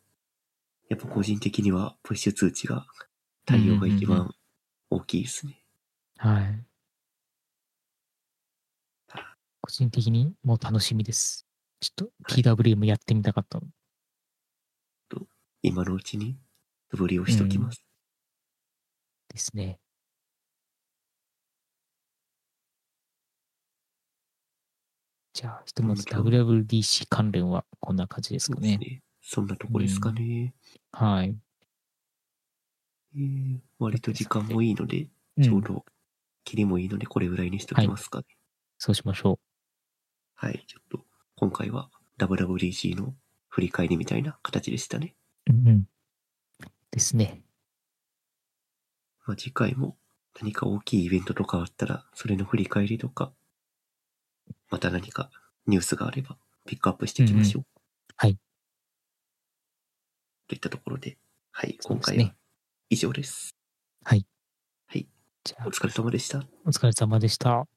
[0.93, 2.85] やっぱ個人的にはプッシュ通知が
[3.45, 4.35] 対応が一うんうんう番
[4.91, 5.59] 大きいですね。
[6.17, 6.65] はい。
[9.61, 11.47] 個人的にもう楽しみです。
[11.79, 13.65] ちょっと PWM やってみたかったの。
[15.63, 16.37] 今のうちに
[16.91, 17.83] 素振りをしときます。
[19.29, 19.79] ですね。
[25.33, 29.01] じゃあ、ひとまず WWDC 関連はこんな感じですかね。
[29.23, 30.53] そんなとこですかね。
[30.91, 31.35] はい。
[33.15, 35.83] えー割と時間もいいので、うんちょうど、
[36.43, 38.25] 切りもいいので、これぐらいにしときますかね。
[38.77, 39.39] そうしましょ
[40.35, 41.05] はい、ちょっと、
[41.35, 41.89] 今回は
[42.19, 43.15] WWDC の
[43.49, 45.15] 振り返りみたいな形でしたね。
[45.47, 45.53] う。
[45.53, 45.87] うんうん。
[46.91, 47.41] ですね。
[49.25, 49.97] まあ、次回も
[50.39, 53.31] 何か大きいイベントとかあったら、それの振り返りとか、
[54.69, 55.31] また何か
[55.65, 57.65] ニュースがあれば、ピックアップしていきましょう。
[58.17, 58.37] はい。
[60.47, 61.17] といったところで、
[61.51, 62.33] はい、今回は
[62.89, 63.55] 以上です。
[64.03, 64.25] はい。
[64.87, 65.07] はい。
[65.43, 66.43] じゃあお、疲れ様でした。
[66.65, 67.67] お疲れ様でした。